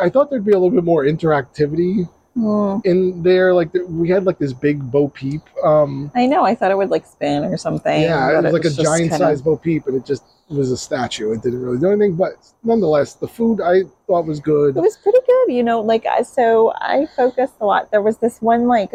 [0.00, 2.08] I thought there'd be a little bit more interactivity
[2.38, 2.86] Mm.
[2.86, 3.52] in there.
[3.52, 5.42] Like we had like this big Bo Peep.
[5.64, 6.44] Um, I know.
[6.44, 8.02] I thought it would like spin or something.
[8.02, 10.76] yeah, it was like a giant kinda- size Bo Peep, and it just was a
[10.76, 11.32] statue.
[11.32, 12.32] It didn't really do anything, but
[12.62, 14.76] nonetheless, the food I thought was good.
[14.76, 15.80] It was pretty good, you know.
[15.80, 17.90] Like so I focused a lot.
[17.90, 18.92] There was this one like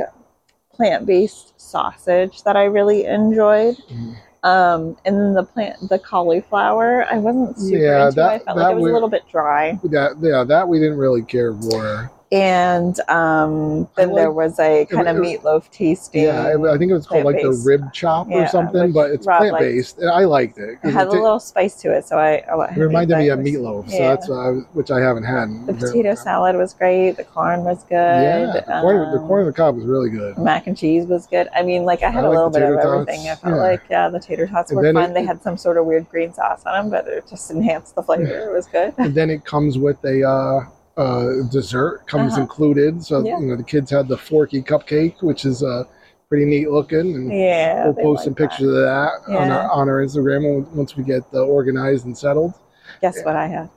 [0.73, 3.75] plant based sausage that I really enjoyed.
[3.91, 4.15] Mhm.
[4.43, 8.15] Um, and then the plant, the cauliflower, I wasn't super Yeah, into.
[8.15, 9.79] that- I felt like it was we- a little bit dry.
[9.85, 12.11] That yeah, that we didn't really care for.
[12.33, 16.23] And um, then I there was a kind of meatloaf tasting.
[16.23, 19.11] Yeah, I I think it was called like the rib chop Yeah, or something, but
[19.11, 19.99] it's Rob plant based.
[19.99, 20.79] And I liked it.
[20.83, 23.39] it had it a little spice to it, so I, I It reminded me of
[23.39, 24.07] meatloaf, so yeah.
[24.09, 25.43] that's what I, which I haven't had.
[25.43, 27.11] in The potato salad was great.
[27.17, 27.91] The corn was good.
[27.93, 30.35] Yeah, the corn, the um, corn on the cob was really good.
[30.39, 31.47] mac and cheese was good.
[31.55, 32.85] I mean, like I had I a like little bit of tots.
[32.87, 33.29] everything.
[33.29, 33.61] I felt Yeah.
[33.61, 35.11] like yeah, the tater tots And were fun.
[35.11, 37.93] it- they had some sort of weird green sauce on them, but it just enhanced
[37.93, 38.49] the flavor.
[38.49, 38.93] It was good.
[38.97, 40.61] and then it comes with a uh,
[40.97, 42.41] uh, dessert comes Uh-huh.
[42.41, 43.03] included.
[43.03, 43.39] So Yeah.
[43.39, 45.83] you know the kids had the forky cupcake, which is uh,
[46.29, 48.37] pretty neat looking, and Yeah, we'll post liked some that.
[48.49, 52.53] pictures of that on our on our Instagram once we get uh, organized and settled.
[53.01, 53.69] Guess what I had?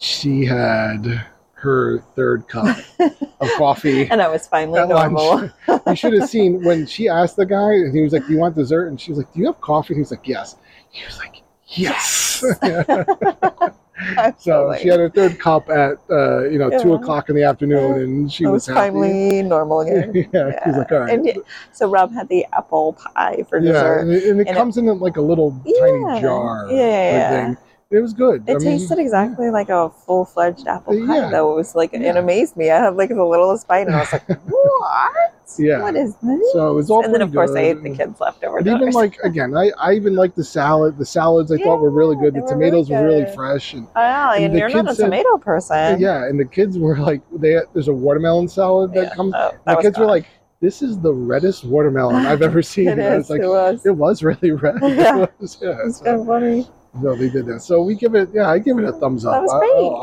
[0.00, 2.78] She had her third cup
[3.40, 4.08] of coffee.
[4.10, 5.50] And I was finally normal.
[5.86, 8.38] you should have seen when she asked the guy, and he was like, "Do you
[8.38, 10.56] want dessert?" And she was like, "Do you have coffee?" And he was like, "Yes."
[10.90, 12.42] He was like, "Yes."
[14.38, 17.92] so she had her third cup at uh, you know two o'clock in the afternoon,
[18.02, 20.12] and she I was, was finally normal again.
[20.32, 21.42] yeah, he's like, "All right." And
[21.72, 23.98] so Rob had the apple pie for yeah, dessert.
[24.00, 25.80] and it, and it And it- comes in like a little Yeah.
[25.80, 26.66] tiny jar.
[26.70, 27.56] Yeah, yeah, thing.
[27.90, 28.44] It was good.
[28.46, 31.30] It I mean, tasted exactly like a full fledged apple pie, Yeah.
[31.30, 31.52] though.
[31.52, 32.10] It was like Yeah.
[32.10, 32.70] it amazed me.
[32.70, 35.34] I had like the littlest bite, and I was like, "What?
[35.58, 35.82] Yeah.
[35.82, 38.20] What is this?" So it was all and then of course I ate the kids'
[38.20, 38.62] leftover.
[38.62, 40.98] But even like again, I, I even liked the salad.
[40.98, 42.34] The salads I thought were really good.
[42.34, 44.88] The were really tomatoes were really fresh and Oh, yeah, and and the you're not
[44.90, 46.00] a said- tomato person.
[46.00, 49.14] yeah, and the kids were like, they there's a watermelon salad that Yeah.
[49.14, 49.34] comes.
[49.36, 50.26] Oh, The that was kids were like,
[50.60, 53.86] "This is the reddest watermelon I've ever seen." "It I was like, it was.
[53.86, 55.22] "It was really red." Yeah.
[55.24, 56.68] It was, yeah, It's so, funny.
[57.00, 57.62] No, they did that.
[57.62, 59.32] So we give it, yeah, I give it a thumbs up.
[59.34, 59.70] That was I- great.
[59.76, 59.94] I'll,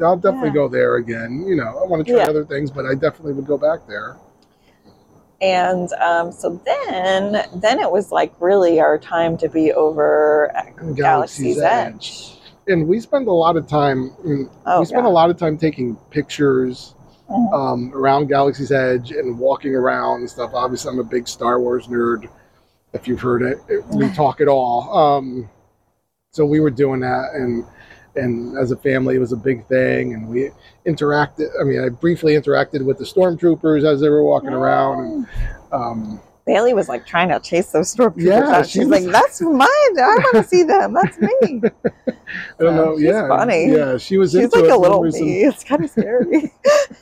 [0.00, 0.54] I'll, I'll definitely Yeah.
[0.54, 1.44] go there again.
[1.48, 2.28] You know, I want to try Yeah.
[2.28, 4.16] other things, but I definitely would go back there.
[5.40, 10.74] And um, so then, then it was like really our time to be over at
[10.96, 12.34] Galaxy's Galaxy's, Edge.
[12.66, 14.10] And we spend a lot of time.
[14.66, 15.10] Oh, we spend yeah.
[15.10, 16.94] a lot of time taking pictures
[17.30, 17.52] Mhm.
[17.52, 20.50] um, around Galaxy's Edge and walking around and stuff.
[20.54, 22.28] Obviously, I'm a big Star Wars nerd.
[22.94, 24.90] If you've heard it, it- we talk it all.
[24.96, 25.48] Um,
[26.32, 27.64] so we were doing that, and
[28.18, 30.14] and as a family, it was a big thing.
[30.14, 30.50] And we
[30.86, 31.48] interacted.
[31.60, 35.04] I mean, I briefly interacted with the stormtroopers as they were walking around.
[35.04, 35.26] And,
[35.72, 38.66] um, Bailey was like trying to chase those stormtroopers Yeah, out.
[38.66, 39.68] she She's was- like, "That's mine.
[39.68, 40.94] I want to see them.
[40.94, 41.62] That's me."
[42.26, 42.96] I don't know.
[42.96, 43.70] she's yeah, funny.
[43.70, 45.42] Yeah, she was She's into like a little Remember me.
[45.44, 46.52] It's kind of scary.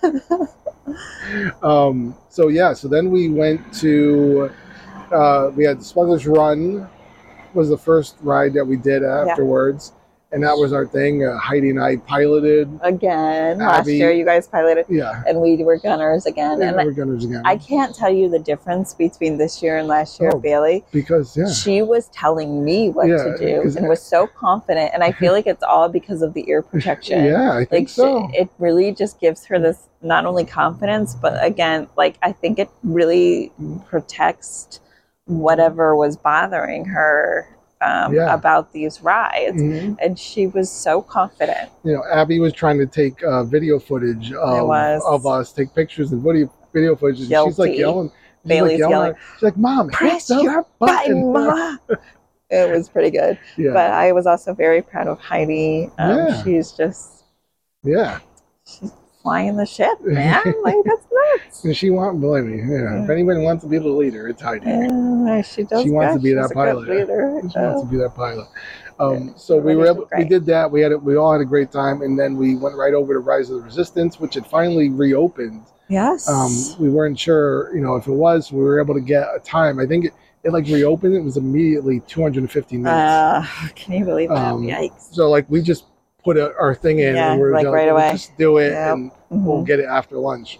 [1.62, 4.50] um, so yeah, so then we went to
[5.12, 6.88] uh, we had Smuggler's Run
[7.54, 9.92] was the first ride that we did afterwards,
[10.32, 11.24] and that was our thing.
[11.24, 12.68] Uh, Heidi and I piloted.
[12.82, 16.60] again, last Abbie- year you guys piloted, Yeah, and we were gunners again.
[16.60, 17.42] and And we're gunners again.
[17.44, 20.84] I can't tell you the difference between this year and last year, Oh, Bailey.
[20.92, 24.90] because yeah, She was telling me what Yeah, to do and was so confident.
[24.94, 27.24] And I feel like it's all because of the ear protection.
[27.32, 28.28] yeah, I think Like so.
[28.32, 32.58] she, it really just gives her this not only confidence, but again, like I think
[32.58, 33.52] it really
[33.86, 34.80] protects
[35.26, 37.48] whatever was bothering her
[37.80, 38.32] um, Yeah.
[38.34, 39.60] about these rides.
[39.60, 39.96] Mhm.
[40.00, 41.70] And she was so confident.
[41.84, 44.70] You know, Abbie was trying to take uh, video footage of,
[45.04, 47.20] of us, take pictures and video video footage.
[47.20, 48.08] And she's like yelling.
[48.10, 48.92] She's Bailey's like yelling.
[48.92, 51.78] yelling, She's like, "Mom, Press your button, Mom.
[52.50, 53.38] it was pretty good.
[53.56, 55.90] Yeah, But I was also very proud of Heidi.
[55.98, 56.42] Um, Yeah.
[56.44, 57.24] She's just
[57.82, 58.20] yeah.
[58.64, 58.92] she's
[59.26, 60.40] flying the ship, man.
[60.62, 61.04] like that's
[61.42, 61.64] nuts.
[61.64, 63.02] And she wants, believe me, yeah.
[63.02, 64.66] If anyone wants to be the leader, it's Heidi.
[64.66, 65.82] Yeah, she does.
[65.82, 66.88] She wants to be that pilot.
[66.88, 67.40] leader.
[67.52, 68.46] She wants to be that pilot.
[69.00, 70.70] Um, so we were able, we did that.
[70.70, 71.02] We had it.
[71.02, 73.56] We all had a great time, and then we went right over to Rise of
[73.56, 75.66] the Resistance, which had finally reopened.
[75.88, 76.28] Yes.
[76.28, 78.52] Um, we weren't sure, you know, if it was.
[78.52, 79.80] We were able to get a time.
[79.80, 80.12] I think it,
[80.44, 81.14] it like reopened.
[81.14, 82.88] It was immediately 250 minutes.
[82.88, 84.38] uh, can you believe that?
[84.38, 85.12] Um, Yikes.
[85.12, 85.84] so like we just
[86.26, 88.10] put a, our thing in, Yeah, and we were like just, right away.
[88.10, 88.94] Just do it, Yep.
[88.94, 89.66] and we'll Mhm.
[89.66, 90.58] get it after lunch.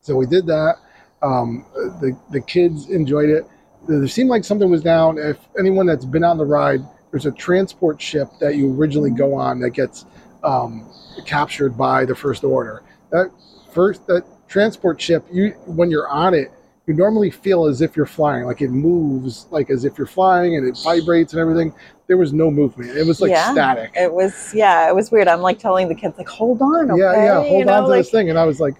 [0.00, 0.76] So we did that.
[1.22, 1.64] Um,
[2.00, 3.46] the the kids enjoyed it.
[3.86, 5.18] There seemed like something was down.
[5.18, 9.34] If anyone that's been on the ride, there's a transport ship that you originally go
[9.34, 10.06] on that gets
[10.42, 10.86] um,
[11.26, 12.82] captured by the First Order.
[13.10, 13.30] That
[13.70, 16.50] first that transport ship, you when you're on it,
[16.86, 20.56] you normally feel as if you're flying, like it moves, like as if you're flying,
[20.56, 21.72] and it vibrates and everything.
[22.08, 22.90] There was no movement.
[22.96, 23.52] It was like Yeah.
[23.52, 23.92] static.
[23.94, 25.28] It was yeah, it was weird.
[25.28, 27.00] I'm like telling the kids like, hold on, okay?
[27.00, 27.34] Yeah, yeah.
[27.42, 28.74] Hold you know, on to like, this thing, and I was like,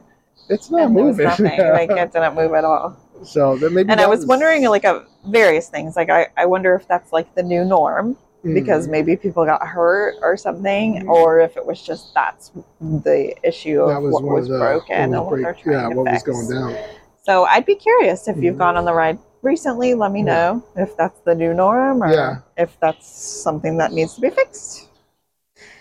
[0.48, 1.24] it's not and was moving.
[1.26, 1.58] nothing.
[1.58, 2.96] like it didn't move at all.
[3.24, 5.94] so that maybe And I that was wondering like a various things.
[5.94, 8.54] Like I, I wonder if that's like the new norm Mm.
[8.54, 11.08] because maybe people got hurt or something, Mhm.
[11.08, 12.50] or if it was just that's
[12.80, 15.76] the issue of that was what was the broken what and what was break- trying
[15.76, 16.26] yeah to what fix.
[16.26, 16.84] was going down.
[17.22, 19.94] So I'd be curious if you've gone on the ride recently.
[19.94, 20.24] Let me Yeah.
[20.24, 22.36] know if that's the new norm or Yeah.
[22.56, 24.88] if that's something that needs to be fixed.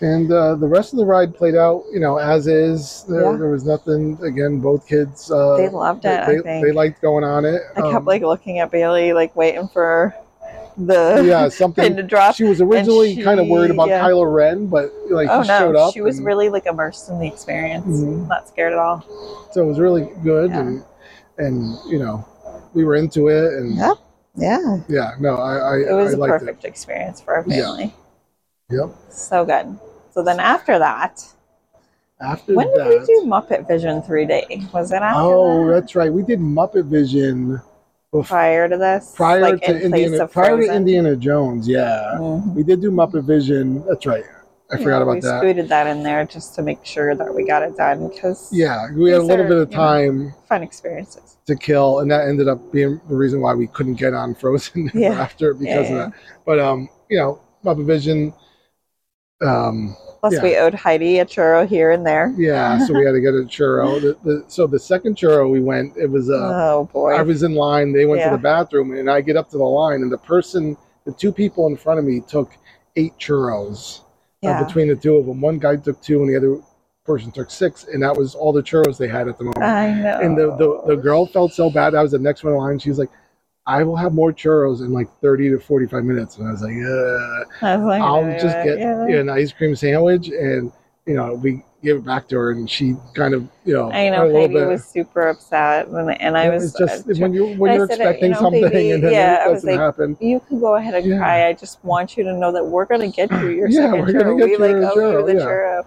[0.00, 3.04] And uh, the rest of the ride played out, you know, as is.
[3.08, 3.36] There, Yeah.
[3.38, 4.18] there was nothing.
[4.22, 5.30] Again, both kids.
[5.30, 6.64] Uh, They loved it, I They, think.
[6.64, 7.62] they liked going on it.
[7.76, 10.14] I kept Um, like looking at Bailey, like waiting for
[10.76, 11.96] the yeah, something.
[11.96, 12.34] to drop.
[12.34, 14.00] She was originally kind of worried about yeah.
[14.00, 15.92] Kylo Ren, but like oh no, up.
[15.92, 17.86] she was really like immersed in the experience.
[17.86, 18.28] Mhm.
[18.28, 19.04] Not scared at all.
[19.50, 20.60] so it was really good, Yeah.
[20.60, 20.84] and
[21.38, 22.24] and you know,
[22.74, 23.96] we were into it, and Yep.
[24.34, 27.94] Yeah, yeah, no, I I, it was I a perfect experience for our family.
[28.70, 28.74] it.
[28.74, 28.90] Yep.
[29.10, 29.78] So good.
[30.10, 31.22] So then after that,
[32.18, 34.72] After when did that, we do Muppet Vision 3D?
[34.72, 35.72] Was it after oh, that?
[35.80, 37.60] that's right, we did Muppet Vision
[38.24, 39.12] prior to this?
[39.14, 41.68] prior like to in Indiana prior to Indiana Jones.
[41.68, 42.54] Yeah, Mhm.
[42.54, 43.84] we did do Muppet Vision.
[43.86, 44.24] That's right.
[44.72, 45.16] I Yeah, forgot about that.
[45.16, 45.38] we that.
[45.38, 48.88] scooted that in there just to make sure that we got it done because Yeah,
[48.94, 51.36] we had a little are, bit of you know, time fun experiences.
[51.46, 54.90] to kill, and that ended up being the reason why we couldn't get on Frozen
[54.94, 55.12] Yeah.
[55.20, 56.18] after because Yeah, of that.
[56.46, 58.32] But um, you know, Muppet Vision.
[59.42, 62.32] Um, Plus, we owed Heidi a churro here and there.
[62.36, 64.00] yeah, so we had to get a churro.
[64.00, 67.12] The, the, so the second churro we went, it was uh, oh boy!
[67.14, 67.92] I was in line.
[67.92, 70.76] They went to the bathroom, and I get up to the line, and the person,
[71.04, 72.52] the two people in front of me, took
[72.94, 74.02] eight churros
[74.42, 75.40] uh, between the two of them.
[75.40, 76.62] One guy took two, and the other
[77.04, 79.62] person took six, and that was all the churros they had at the moment.
[79.62, 80.18] I know.
[80.20, 81.94] And the, the, the girl felt so bad.
[81.94, 82.78] I was the next one in line.
[82.78, 83.10] She was like,
[83.66, 86.36] I will have more churros in like 30 to 45 minutes.
[86.36, 89.52] And I was like, yeah, I was like, I'll "Uh, just get yeah." an ice
[89.52, 90.28] cream sandwich.
[90.28, 90.72] And,
[91.06, 94.08] you know, we gave it back to her and she kind of, you know, I
[94.08, 97.46] know Heidi bit- was super upset, and, and I was it's just uh, when you
[97.56, 100.16] when you're said, expecting you know, something baby, and then yeah, it doesn't like, happen.
[100.20, 101.18] you can go ahead and Yeah.
[101.18, 101.48] cry.
[101.48, 104.12] I just want you to know that we're gonna get you your Yeah, second we're
[104.12, 104.38] gonna churro.
[104.38, 105.46] get we you like your owe churro, you the yeah.
[105.46, 105.84] churro.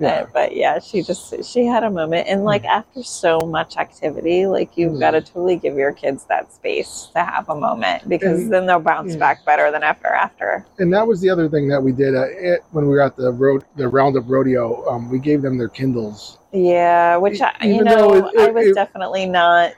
[0.00, 0.08] Yeah.
[0.08, 4.46] Uh, but yeah, she just she had a moment, and like after so much activity,
[4.46, 5.00] like you've Mhm.
[5.00, 8.66] got to totally give your kids that space to have a moment because And- then
[8.66, 9.18] they'll bounce yeah.
[9.18, 10.64] back better than after after.
[10.78, 13.16] And that was the other thing that we did at it, when we were at
[13.16, 14.86] the road, the Roundup Rodeo.
[14.88, 16.38] Um, we gave them their Kindles.
[16.52, 19.72] Yeah, which I, you Even know, though it- I was it- definitely not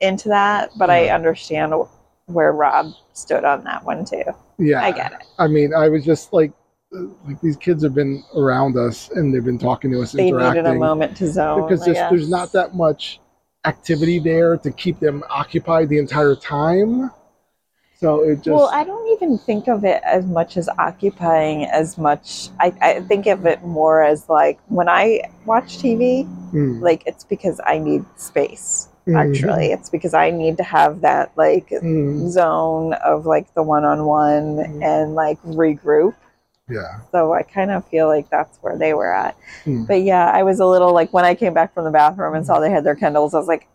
[0.00, 1.72] into that, but I understand
[2.26, 4.24] where Rob stood on that one too.
[4.58, 5.26] Yeah, I get it.
[5.38, 6.54] I mean, I was just like, uh,
[6.90, 10.64] like these kids have been around us and they've been talking to us, They interacting.
[10.64, 13.20] needed a moment to zone because just, there's not that much
[13.64, 17.10] activity there to keep them occupied the entire time.
[17.96, 21.98] So it just well, I don't even think of it as much as occupying as
[21.98, 22.48] much.
[22.60, 27.24] I, I think of it more as like when I watch TV, Mm, like it's
[27.24, 28.88] because I need space.
[29.06, 33.62] mhm, Actually, it's because I need to have that like mm, zone of like the
[33.62, 34.82] one-on-one Mhm.
[34.82, 36.14] and like regroup.
[36.68, 39.36] Yeah, So I kind of feel like that's where they were at.
[39.64, 39.84] Hmm.
[39.84, 42.44] But yeah, I was a little like when I came back from the bathroom and
[42.46, 43.68] saw they had their Kindles, I was like,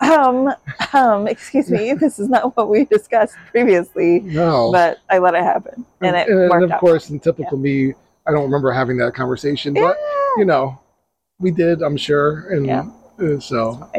[0.00, 0.52] um,
[0.92, 4.20] um, excuse me, this is not what we discussed previously.
[4.20, 4.70] no.
[4.72, 7.92] But I let it happen, and it and, of course, in typical me,
[8.26, 9.96] I don't remember having that conversation, but
[10.38, 10.80] you know,
[11.38, 12.84] we did, I'm sure, and Yeah.
[13.20, 13.90] uh, so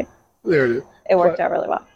[0.44, 0.82] there it is.
[1.10, 1.86] it worked but- out really well.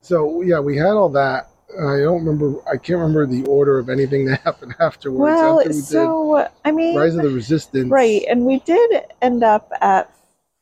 [0.00, 1.48] So yeah, we had all that.
[1.78, 2.60] I don't remember.
[2.68, 5.20] I can't remember the order of anything that happened afterwards.
[5.20, 9.42] Well, After we so I mean, Rise of the Resistance, right, and we did end
[9.42, 10.10] up at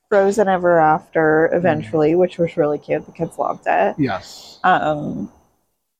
[0.09, 3.05] Frozen Ever After eventually, which was really cute.
[3.07, 3.95] The kids loved it.
[3.99, 5.31] Yes, Um,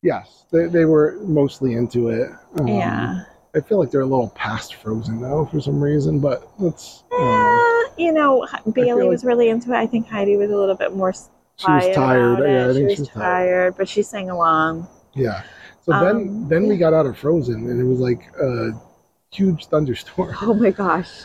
[0.03, 2.31] yes, they, they were mostly into it.
[2.59, 3.25] Um, yeah.
[3.55, 7.05] I feel like they're a little past Frozen though for some reason, but let's.
[7.13, 9.77] Um, Eh, you know, Bailey like- was really into it.
[9.77, 12.39] I think Heidi was a little bit more she was tired.
[12.41, 12.71] Yeah.
[12.71, 13.23] I think she she was was tired.
[13.23, 14.89] tired, but she sang along.
[15.15, 15.43] Yeah.
[15.83, 18.71] So then, Um, then we got out of Frozen, and it was like a
[19.31, 20.35] huge thunderstorm.
[20.43, 21.25] Oh my gosh.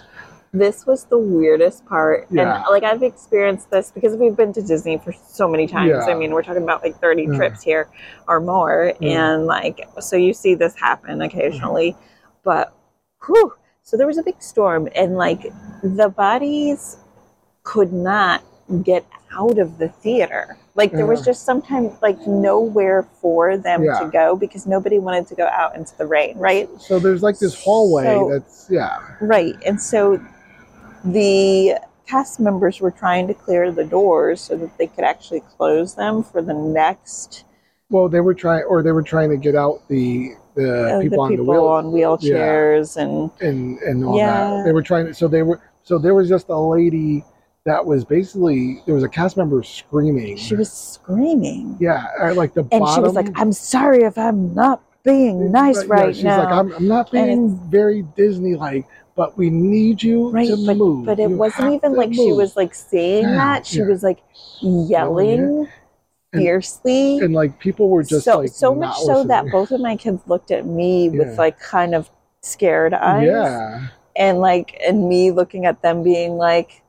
[0.54, 2.26] This was the weirdest part.
[2.32, 2.56] Yeah.
[2.56, 5.90] And like I've experienced this because we've been to Disney for so many times.
[5.90, 6.14] Yeah.
[6.14, 7.36] I mean, we're talking about like 30 Yeah.
[7.36, 7.90] trips here
[8.28, 8.94] or more.
[9.02, 11.96] And like, so you see this happen occasionally.
[12.44, 12.74] But
[13.26, 15.52] whew, so there was a big storm and like
[15.84, 16.98] the bodies
[17.64, 18.42] could not
[18.84, 19.06] get
[19.38, 20.58] out of the theater.
[20.78, 24.00] Like there was just sometimes like nowhere for them Yeah.
[24.00, 26.70] to go because nobody wanted to go out into the rain, right?
[26.80, 29.56] So there's like this hallway So- that's yeah, Right.
[29.66, 30.20] And so
[31.04, 31.76] the
[32.08, 36.24] cast members were trying to clear the doors so that they could actually close them
[36.24, 37.44] for the next
[37.90, 41.18] Well, they were trying, or they were trying to get out the the uh, people
[41.18, 44.58] the on the people wheel on wheelchairs and and and all Yeah.
[44.58, 44.66] that.
[44.66, 45.14] They were trying to.
[45.14, 45.60] So they were.
[45.84, 47.24] So there was just a lady
[47.68, 50.38] that was basically there was a cast member screaming.
[50.38, 51.76] she was screaming.
[51.80, 52.96] yeah, like the And bottom.
[52.96, 56.44] she was like, I'm sorry if I'm not being nice But, yeah, right she's now.
[56.44, 60.78] like, I'm, I'm not being very Disney like, but we need you right, to but,
[60.78, 61.06] move.
[61.06, 63.66] but it You wasn't even like she was like saying Yeah, that.
[63.68, 63.86] She yeah.
[63.88, 64.20] was like
[64.62, 65.68] yelling
[66.34, 67.20] And- fiercely.
[67.20, 70.22] and like people were just so like so much so that both of my kids
[70.28, 72.10] looked at me with like kind of
[72.42, 73.26] scared eyes.
[73.26, 73.88] Yeah.
[74.16, 76.82] And like, and me looking at them being like,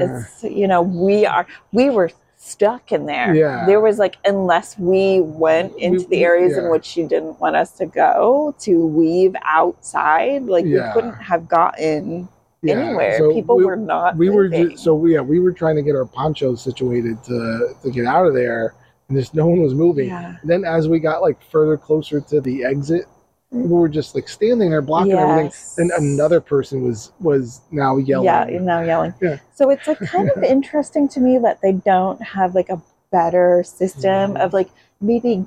[0.00, 3.34] it's, you know, we are, we were stuck in there.
[3.34, 3.64] Yeah.
[3.66, 6.64] There was like, unless we went into the areas yeah.
[6.64, 10.88] in which she didn't want us to go to weave outside, like Yeah.
[10.88, 12.28] we couldn't have gotten
[12.66, 13.18] anywhere.
[13.18, 14.16] So People we, were not.
[14.16, 14.70] we were moving.
[14.70, 18.26] ju- so yeah we were trying to get our ponchos situated to to get out
[18.26, 18.74] of there
[19.08, 20.36] and just no one was moving Yeah.
[20.44, 23.06] then as we got like further closer to the exit
[23.50, 28.26] we were just like standing there blocking everything and another person was was now yelling
[28.26, 29.14] Yeah, now yelling.
[29.22, 29.38] Yeah.
[29.54, 32.80] So it's like kind of interesting to me that they don't have like a
[33.10, 34.56] better system of mm-hmm.
[34.56, 34.68] like
[35.00, 35.46] maybe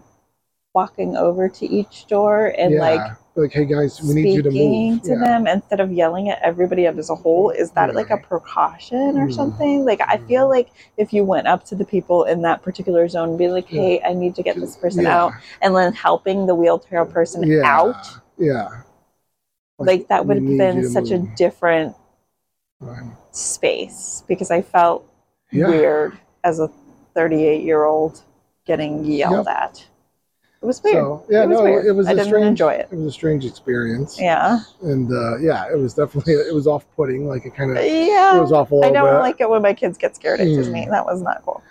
[0.73, 2.79] walking over to each door and yeah.
[2.79, 5.19] like like hey guys we need you to move to yeah.
[5.19, 7.49] them instead of yelling at everybody as a whole.
[7.49, 9.33] Is that like a precaution or Mhm.
[9.33, 9.85] something?
[9.85, 13.29] Like I feel like if you went up to the people in that particular zone
[13.29, 15.17] and be like, hey, I need to get this person Yeah.
[15.17, 17.61] out, and then helping the wheelchair person yeah.
[17.63, 18.05] out,
[18.37, 18.81] yeah
[19.85, 21.95] like that would have been such a different
[22.79, 23.11] Right.
[23.31, 25.05] space because I felt
[25.51, 25.67] Yeah.
[25.67, 26.69] weird as a
[27.13, 28.21] 38 year old
[28.65, 29.85] getting yelled at.
[30.61, 30.95] It was weird.
[30.95, 31.85] so yeah it was no weird.
[31.87, 32.87] it was I a didn't strange enjoy it.
[32.91, 34.59] it was a strange experience Yeah.
[34.83, 37.83] and uh yeah it was definitely it was off-putting like it kind of yeah.
[37.83, 38.39] it Yeah.
[38.39, 40.47] was off a I little don't bit like it when my kids get scared at
[40.47, 40.55] Hmm.
[40.55, 40.85] Disney.
[40.87, 41.63] That was not cool.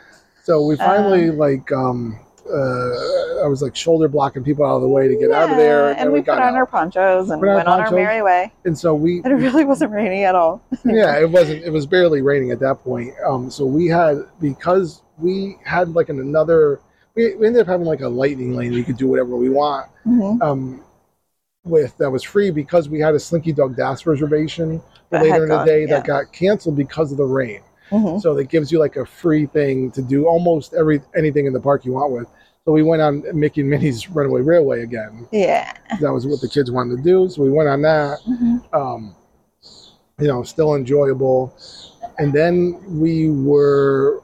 [0.43, 2.19] So we finally like um
[2.49, 5.57] uh I was like shoulder blocking people out of the way to get out of
[5.57, 6.55] there, Yeah, and we, got put on out.
[6.57, 8.53] our ponchos and Put on our went on our merry way.
[8.65, 10.61] and so we And it really wasn't raining at all.
[10.85, 13.15] yeah it wasn't it was barely raining at that point.
[13.25, 16.81] Um so we had because we had like an another
[17.15, 19.89] we, we ended up having like a lightning lane we could do whatever we want
[20.07, 20.41] Mhm.
[20.43, 20.85] um
[21.65, 24.81] with that was free because we had a Slinky Dog Dash reservation
[25.11, 25.87] That later in the gone, day yeah.
[25.99, 27.61] that got canceled because of the rain.
[27.91, 28.21] Mhm.
[28.23, 31.61] So that gives you like a free thing to do almost every anything in the
[31.61, 32.27] park you want with.
[32.65, 35.27] So we went on Mickey and Minnie's Runaway Railway again.
[35.33, 35.71] Yeah.
[36.01, 37.29] That was what the kids wanted to do.
[37.29, 38.21] So we went on that.
[38.27, 38.63] Mhm.
[38.75, 39.15] Um,
[40.19, 41.53] you know, still enjoyable.
[42.19, 44.23] And then we were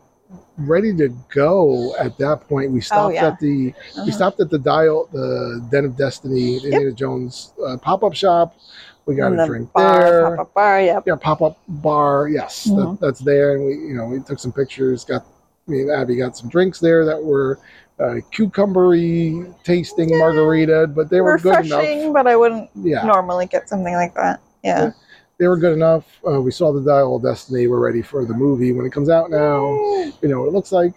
[0.59, 2.71] ready to go at that point.
[2.71, 3.27] We stopped Oh, yeah.
[3.29, 4.03] at the Uh-huh.
[4.07, 8.15] we stopped at the dial the Den of Destiny, the Indiana Jones uh, pop up
[8.15, 8.55] shop.
[9.07, 11.05] We got And a drink bar, there Pop-up bar, yep.
[11.07, 12.29] yeah, pop up bar.
[12.29, 12.99] Yes, Mhm.
[12.99, 15.05] that, that's there, and we you know we took some pictures.
[15.05, 15.25] Got
[15.69, 17.59] me and Abbie got some drinks there that were
[18.01, 22.13] uh, cucumbery tasting margarita, but they were good Refreshing, enough.
[22.15, 24.41] but I wouldn't Yeah, normally get something like that.
[24.63, 24.91] Yeah.
[25.39, 26.05] They were good enough.
[26.27, 27.67] Uh, we saw the Dial of Destiny.
[27.67, 29.61] We're ready for the movie when it comes out now.
[30.23, 30.95] You know what it looks like.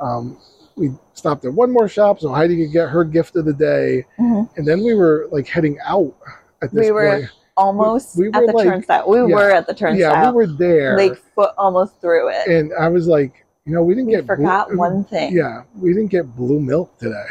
[0.00, 0.38] Um,
[0.76, 4.06] we stopped at one more shop so Heidi could get her gift of the day,
[4.18, 4.48] Mhm.
[4.56, 6.14] and then we were like heading out
[6.62, 7.30] at this We were point.
[7.54, 9.08] Almost we at were the like- turnstile.
[9.10, 9.24] We yeah.
[9.26, 9.98] were at the turnstile.
[10.10, 10.96] Yeah, we were there.
[10.96, 12.46] like foot almost through it.
[12.48, 15.34] and I was like, you know, we didn't we get blue- forgot one thing.
[15.34, 17.26] Yeah, we didn't get blue milk today.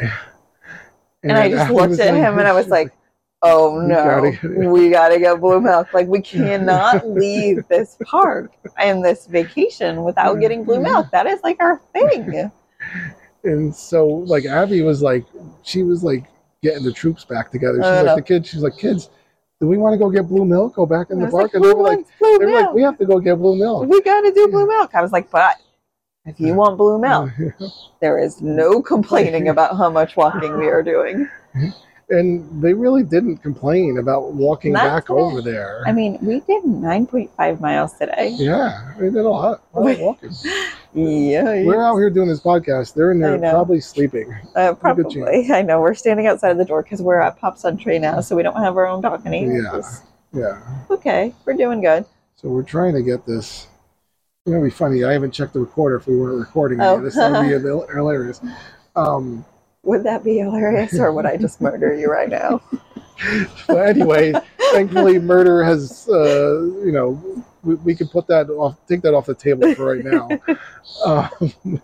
[1.24, 2.92] And I just Abbie looked at like- him and I was like,
[3.42, 5.92] oh no, gotta we gotta get blue milk.
[5.92, 10.66] Like, we cannot leave this park and this vacation without getting mm-hmm.
[10.66, 11.10] blue milk.
[11.10, 12.50] That is like our thing.
[13.44, 15.24] and so like Abbie was like,
[15.62, 16.24] she was like
[16.62, 17.78] getting the troops back together.
[17.78, 18.16] She's I like know.
[18.16, 18.48] the kids.
[18.48, 19.10] She's like, kids,
[19.60, 20.74] do we want to go get blue milk?
[20.74, 21.44] Go back in the park?
[21.44, 23.88] like, and they were like, they were like, we have to go get blue milk.
[23.88, 24.94] we gotta do blue milk.
[24.94, 25.56] I was like, but
[26.24, 27.30] if you want blue milk,
[28.00, 31.28] there is no complaining about how much walking we are doing.
[32.10, 35.18] And they really didn't complain about walking Not back today.
[35.20, 35.82] over there.
[35.86, 38.34] I mean, we did 9.5 miles today.
[38.38, 40.32] yeah, they did a lot, a lot of walking.
[40.94, 42.92] Yeah, We're out here doing this podcast.
[42.94, 44.34] They're in there probably sleeping.
[44.54, 45.50] Uh, probably.
[45.50, 45.80] I know.
[45.80, 48.56] We're standing outside of the door because we're at Pop Century now, so we don't
[48.56, 49.46] have our own balcony.
[49.46, 49.80] Yeah.
[50.34, 50.62] Yeah.
[50.90, 52.04] Okay, we're doing good.
[52.36, 53.68] So we're trying to get this.
[54.44, 55.04] It's gonna be funny.
[55.04, 56.84] I haven't checked the recorder if we weren't recording it.
[56.84, 57.00] Oh.
[57.00, 57.48] This would be
[57.94, 58.40] hilarious.
[58.96, 59.44] Um,
[59.84, 62.60] Would that be hilarious, or would I just murder you right now?
[63.66, 64.32] but anyway,
[64.72, 66.08] thankfully, murder has.
[66.08, 68.76] Uh, you know, we, we can put that off.
[68.86, 70.28] Take that off the table for right now.
[71.04, 71.82] um,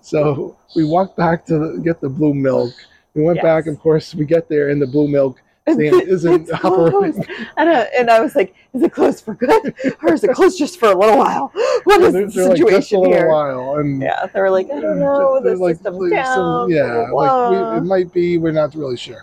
[0.00, 2.72] so we walked back to the, get the blue milk.
[3.14, 3.42] We went Yes.
[3.44, 3.66] back.
[3.66, 6.94] Of course, we get there, and the blue milk isn't It's closed.
[6.94, 7.24] operating.
[7.56, 9.74] And, uh, and I was like, is it closed for good?
[10.02, 11.52] Or is it closed just for a little while?
[11.84, 13.28] What is the they're like, just a situation little here?
[13.28, 16.34] while, and Yeah, they were like, I don't know, the like, system's down.
[16.34, 18.38] some- yeah, blah, like we, it might be.
[18.38, 19.22] We're not really sure.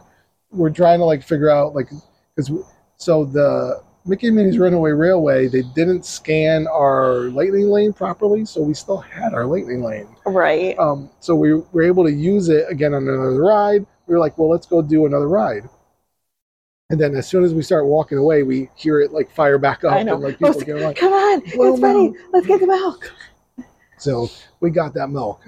[0.52, 1.90] We're trying to like figure out like
[2.36, 2.52] because
[2.98, 8.62] so the Mickey and Minnie's Runaway Railway they didn't scan our lightning lane properly, so
[8.62, 10.08] we still had our lightning lane.
[10.26, 10.78] right.
[10.78, 13.86] Um, so we were able to use it again on another ride.
[14.08, 15.68] We were like, well, let's go do another ride.
[16.92, 19.84] And then as soon as we start walking away, we hear it like fire back
[19.86, 20.16] up I know.
[20.16, 22.14] and like people like, like, Come on, it's ready.
[22.34, 23.14] Let's get the milk.
[23.98, 24.30] so
[24.60, 25.42] we got that milk.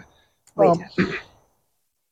[0.58, 0.82] Um,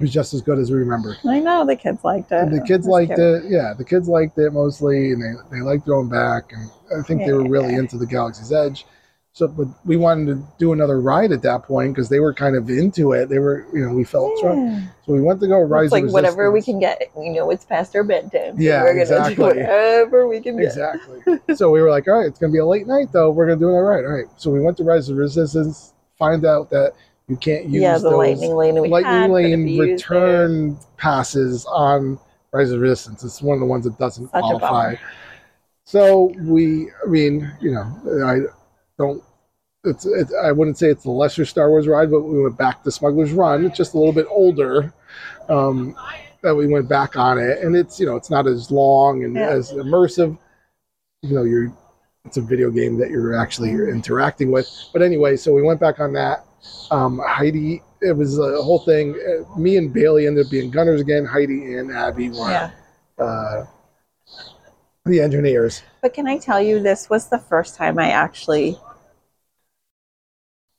[0.01, 1.15] was just as good as we remember.
[1.25, 2.35] I know the kids liked it.
[2.35, 3.19] And the kids liked cute.
[3.19, 3.43] it.
[3.49, 6.51] Yeah, the kids liked it mostly, and they, they liked going back.
[6.51, 6.69] And
[6.99, 7.79] I think they were really Yeah.
[7.79, 8.85] into the Galaxy's Edge.
[9.33, 12.55] So, but we wanted to do another ride at that point because they were kind
[12.55, 13.29] of into it.
[13.29, 14.67] They were, you know, we felt strong.
[14.67, 14.87] Yeah.
[15.05, 17.01] So we went to go Rise It's like whatever we can get.
[17.17, 18.57] You know, it's past our bedtime.
[18.57, 19.35] so Yeah, we're gonna exactly.
[19.35, 20.65] do whatever we can get.
[20.65, 21.55] Exactly.
[21.55, 23.31] so we were like, all right, it's gonna be a late night though.
[23.31, 24.03] We're gonna do it all right.
[24.03, 24.27] All right.
[24.35, 25.93] So we went to Rise of Resistance.
[26.19, 26.91] Find out that
[27.29, 28.75] you can't use Yeah, the lightning lane.
[28.75, 29.87] Lightning lane there.
[29.93, 32.19] return passes on
[32.51, 33.23] Rise of Resistance.
[33.23, 34.95] It's one of the ones that doesn't Such qualify.
[35.85, 38.41] So we, I mean, you know, I
[39.01, 39.23] don't.
[39.83, 40.33] It's, it's.
[40.33, 43.31] I wouldn't say it's the lesser Star Wars ride, but we went back to Smuggler's
[43.33, 43.65] Run.
[43.65, 44.93] It's just a little bit older.
[45.49, 45.95] Um,
[46.43, 49.35] that we went back on it, and it's you know it's not as long and
[49.35, 49.49] Yeah.
[49.49, 50.37] as immersive.
[51.23, 51.73] You know, you're.
[52.25, 54.69] It's a video game that you're actually interacting with.
[54.93, 56.45] But anyway, so we went back on that.
[56.91, 59.17] Um, Heidi, it was a whole thing.
[59.57, 61.25] Me and Bailey ended up being gunners again.
[61.25, 62.69] Heidi and Abbie were Yeah.
[63.17, 63.65] uh,
[65.05, 65.81] the engineers.
[66.03, 68.77] But can I tell you, this was the first time I actually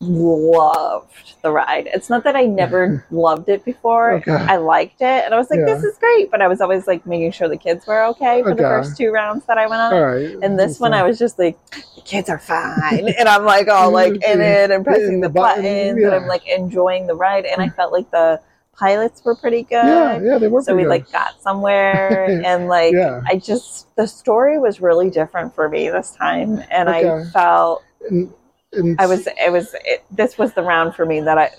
[0.02, 1.88] loved the ride.
[1.92, 4.12] It's not that I never loved it before.
[4.14, 4.32] Okay.
[4.32, 5.74] I liked it, and I was like, Yeah.
[5.74, 8.54] "This is great," but I was always like making sure the kids were okay for
[8.54, 9.94] the first two rounds that I went on.
[9.94, 10.36] Right.
[10.42, 13.08] And this one, I was just like, the kids are fine.
[13.18, 16.04] And I'm like, all like in it and pressing the the button, buttons.
[16.04, 16.14] And.
[16.14, 17.44] I'm like enjoying the ride.
[17.44, 17.76] And I mm.
[17.76, 18.40] felt like the
[18.74, 19.84] pilots were pretty good.
[19.84, 20.62] Yeah, yeah, they were.
[20.62, 22.24] So we pretty like got somewhere.
[22.44, 23.22] and like, Yeah.
[23.26, 26.62] I just, the story was really different for me this time.
[26.70, 27.82] And I felt.
[28.08, 28.32] And,
[28.72, 31.50] and, I was, it was, it, this was the round for me that I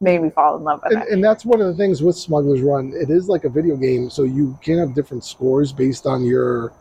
[0.00, 1.08] made me fall in love with and, it.
[1.10, 2.92] and that's one of the things with Smuggler's Run.
[2.94, 6.72] It is like a video game, so you can have different scores based on your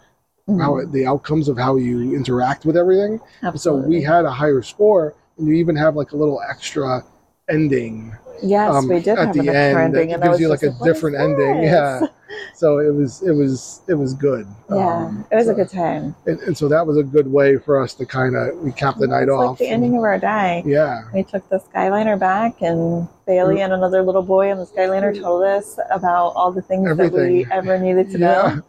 [0.47, 0.91] how Mhm.
[0.91, 3.19] the outcomes of how you interact with everything.
[3.41, 3.83] Absolutely.
[3.83, 7.03] So we had a higher score, and you even have like a little extra
[7.49, 10.13] ending yes, um, we did at have the end ending.
[10.13, 11.63] And gives you like a "What is different ending.
[11.63, 12.01] Yeah.
[12.55, 14.47] So it was it was it was good.
[14.69, 14.75] Yeah,
[15.05, 16.15] Um, it was so- a good time.
[16.25, 18.99] and, and so that was a good way for us to kind of we capped
[18.99, 19.51] the night off.
[19.51, 20.63] like the ending of our day.
[20.65, 21.03] Yeah.
[21.13, 25.43] We took the Skyliner back, and Bailey and another little boy on the Skyliner told
[25.43, 28.27] us about all the things that we ever needed to Yeah.
[28.55, 28.61] know,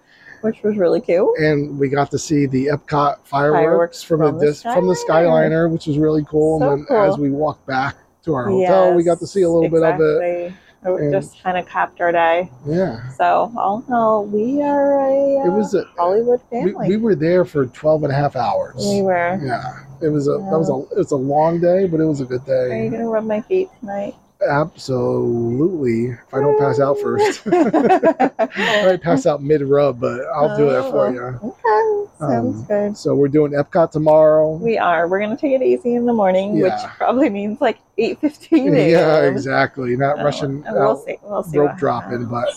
[0.42, 1.28] which was really cute.
[1.38, 4.86] and we got to see the Epcot fireworks, Fireworks from, from the, the dis- from
[4.86, 5.70] the Skyliner.
[5.72, 6.60] Which was really cool.
[6.60, 7.96] So and then as we walked back
[8.26, 10.52] to our hotel, we got to see a little bit of it.
[10.84, 11.10] it.
[11.10, 12.50] Just kind of capped our day.
[12.66, 15.74] Yeah, So, all in all, we are a uh, it was.
[15.74, 16.88] A, Hollywood we, family.
[16.88, 18.76] we were there for 12 and a half hours.
[18.76, 19.40] We were.
[19.42, 22.20] Yeah, it was a that was a it was a long day, but it was
[22.20, 22.52] a good day.
[22.52, 24.14] Are you gonna rub my feet tonight?
[24.48, 26.06] Absolutely.
[26.10, 30.68] If I don't pass out first, I might pass out mid rub, but I'll do
[30.70, 31.22] that for you.
[31.42, 32.96] Okay, sounds Um, good.
[32.96, 34.56] So we're doing Epcot tomorrow.
[34.56, 35.08] We are.
[35.08, 38.74] We're gonna take it easy in the morning, which probably means like eight fifteen.
[38.76, 39.96] Yeah, exactly.
[39.96, 41.16] Not rushing we'll out see.
[41.22, 41.58] We'll see.
[41.58, 42.48] rope dropping, but.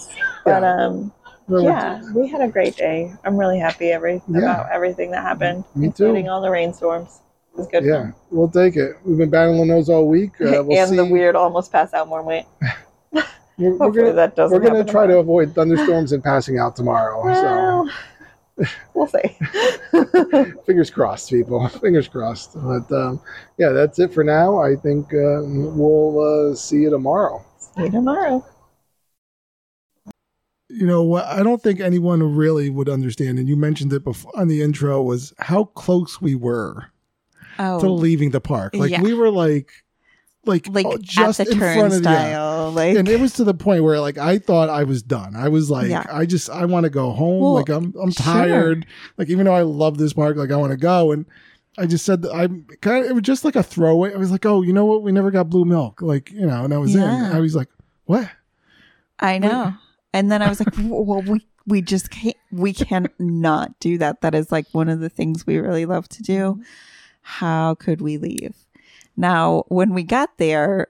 [0.45, 0.85] But yeah.
[0.85, 1.13] um,
[1.49, 3.11] yeah, we had a great day.
[3.23, 4.39] I'm really happy every Yeah.
[4.39, 6.05] about everything that happened, Me too.
[6.05, 7.21] including all the rainstorms.
[7.59, 7.83] It was good.
[7.83, 8.95] Yeah, we'll take it.
[9.03, 10.31] We've been battling those all week.
[10.39, 10.95] Uh, we'll and see.
[10.95, 12.47] the weird almost pass out moment.
[13.57, 14.57] We're, we're gonna that doesn't.
[14.57, 17.21] we're gonna happen try to avoid thunderstorms and passing out tomorrow.
[17.25, 17.89] Well,
[18.93, 19.37] we'll see.
[20.65, 21.67] Fingers crossed, people.
[21.67, 22.53] Fingers crossed.
[22.53, 23.19] But um,
[23.57, 24.59] yeah, that's it for now.
[24.59, 27.43] I think uh, we'll uh, see you tomorrow.
[27.57, 28.45] see you tomorrow.
[30.69, 34.31] you know what I don't think anyone really would understand, and you mentioned it before
[34.39, 36.93] on the intro, was how close we were
[37.59, 38.73] Oh, to leaving the park.
[38.73, 39.01] Like Yeah.
[39.01, 39.69] we were like,
[40.45, 42.71] like, like oh, just in front of the.
[42.73, 45.35] Like, And it was to the point where like I thought I was done.
[45.35, 46.05] I was like, Yeah.
[46.09, 47.41] I just I want to go home.
[47.41, 48.23] Well, like I'm I'm sure.
[48.23, 48.85] tired.
[49.17, 51.11] Like even though I love this park, like I want to go.
[51.11, 51.25] And
[51.77, 54.13] I just said that I'm kind of it was just like a throwaway.
[54.13, 55.03] I was like, oh, you know what?
[55.03, 56.01] We never got blue milk.
[56.01, 57.29] Like you know, and I was Yeah.
[57.31, 57.35] in.
[57.35, 57.69] I was like,
[58.05, 58.29] what?
[59.19, 59.73] I know.
[60.13, 64.21] And then I was like, well, we we just can't we can not do that.
[64.21, 66.39] That is like one of the things we really love to do.
[66.53, 66.61] Mm-hmm.
[67.21, 68.55] How could we leave?
[69.17, 70.87] Now, when we got there,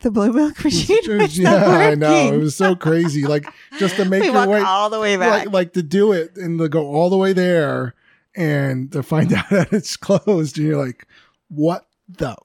[0.00, 2.32] the blue milk machine was yeah, not I know.
[2.34, 3.24] It was so crazy.
[3.26, 3.46] Like
[3.78, 5.46] just to make we your way, all the way back.
[5.46, 7.94] like, like to do it and to go all the way there
[8.36, 11.06] and to find out that it's closed and you're like
[11.48, 12.36] what the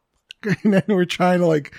[0.63, 1.73] and then we're trying to like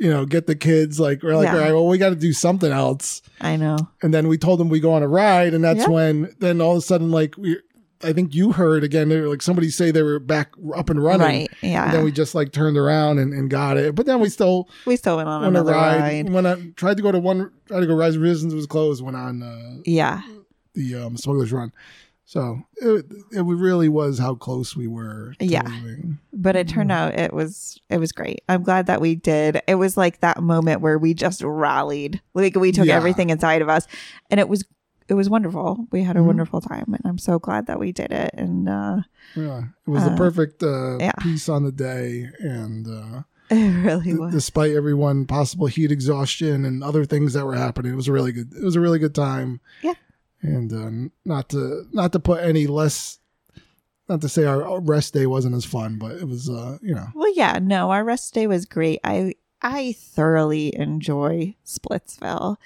[0.00, 1.54] you know get the kids like we're like Yeah.
[1.54, 3.78] all right well we got to do something else I know.
[4.02, 5.88] and then we told them we go on a ride and that's Yeah.
[5.88, 7.58] when then all of a sudden like we
[8.04, 11.02] i think you heard again they were like somebody say they were back up and
[11.02, 11.50] running Right.
[11.62, 11.84] Yeah.
[11.86, 14.68] and then we just like turned around and, and got it but then we still
[14.86, 16.00] we still went on went another ride.
[16.00, 16.30] ride.
[16.30, 19.02] when i tried to go to one tried to go rise of resistance was closed
[19.02, 20.22] went on uh Yeah.
[20.74, 21.72] the um, Smuggler's Run.
[22.26, 25.34] So it, it really was how close we were.
[25.38, 25.62] to Yeah.
[25.68, 26.18] leaving.
[26.32, 28.42] but it turned out it was it was great.
[28.48, 29.60] I'm glad that we did.
[29.68, 32.22] It was like that moment where we just rallied.
[32.32, 32.96] Like we took Yeah.
[32.96, 33.86] everything inside of us
[34.30, 34.64] and it was
[35.08, 35.86] it was wonderful.
[35.92, 36.26] We had a Mhm.
[36.26, 39.02] wonderful time and I'm so glad that we did it and uh
[39.36, 41.12] Yeah, it was the Uh, perfect uh, yeah.
[41.20, 44.32] piece on the day, and uh, it really d- was.
[44.32, 48.32] despite everyone possible heat exhaustion and other things that were happening, it was a really
[48.32, 48.52] good.
[48.54, 49.60] It was a really good time.
[49.82, 49.94] Yeah.
[50.42, 53.18] and uh, not to not to put any less,
[54.08, 56.48] not to say our rest day wasn't as fun, but it was.
[56.48, 59.00] Uh, you know, Well, yeah, no, our rest day was great.
[59.04, 62.56] I I thoroughly enjoy Splitsville.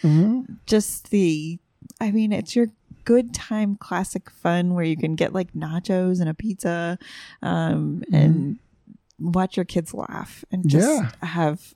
[0.67, 1.61] Just the,
[2.01, 2.69] I mean, it's your
[3.05, 6.99] good time classic fun where you can get like nachos and a pizza,
[7.43, 8.59] um, and
[9.19, 11.11] watch your kids laugh and just Yeah.
[11.27, 11.75] have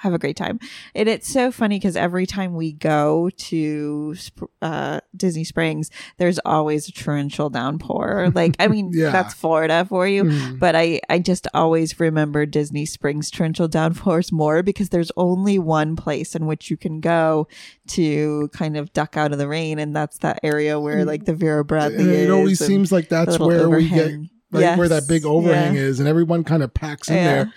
[0.00, 0.58] have a great time.
[0.94, 4.14] And it's so funny because every time we go to
[4.62, 8.30] uh, Disney Springs, there's always a torrential downpour.
[8.34, 9.10] Like, I mean, Yeah.
[9.10, 10.58] that's Florida for you Mhm.
[10.58, 15.96] but I, I just always remember Disney Springs torrential downpours more because there's only one
[15.96, 17.46] place in which you can go
[17.88, 21.34] to kind of duck out of the rain, and that's that area where like the
[21.34, 22.28] Vera Bradley And is.
[22.28, 24.30] it always seems like that's where we get overhang.
[24.52, 25.80] right where that big overhang yeah.
[25.82, 27.24] is, and everyone kind of packs in Yeah.
[27.24, 27.52] there.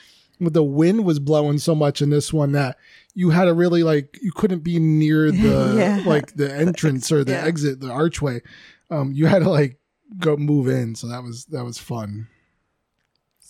[0.51, 2.77] The wind was blowing so much in this one that
[3.13, 6.03] you had to really like you couldn't be near the Yeah.
[6.05, 7.45] like the entrance or the Yeah.
[7.45, 8.41] exit, the archway.
[8.89, 9.77] Um, you had to like
[10.19, 12.27] go move in, so that was that was fun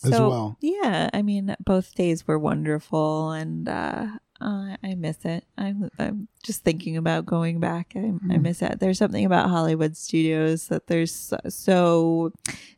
[0.04, 0.56] as So, well.
[0.60, 4.06] Yeah, I mean, both days were wonderful, and uh,
[4.44, 5.44] uh, I miss it.
[5.56, 7.92] I'm, I'm just thinking about going back.
[7.96, 8.42] I, I Hmm.
[8.42, 8.78] miss it.
[8.78, 12.32] There's something about Hollywood studios that there's so, so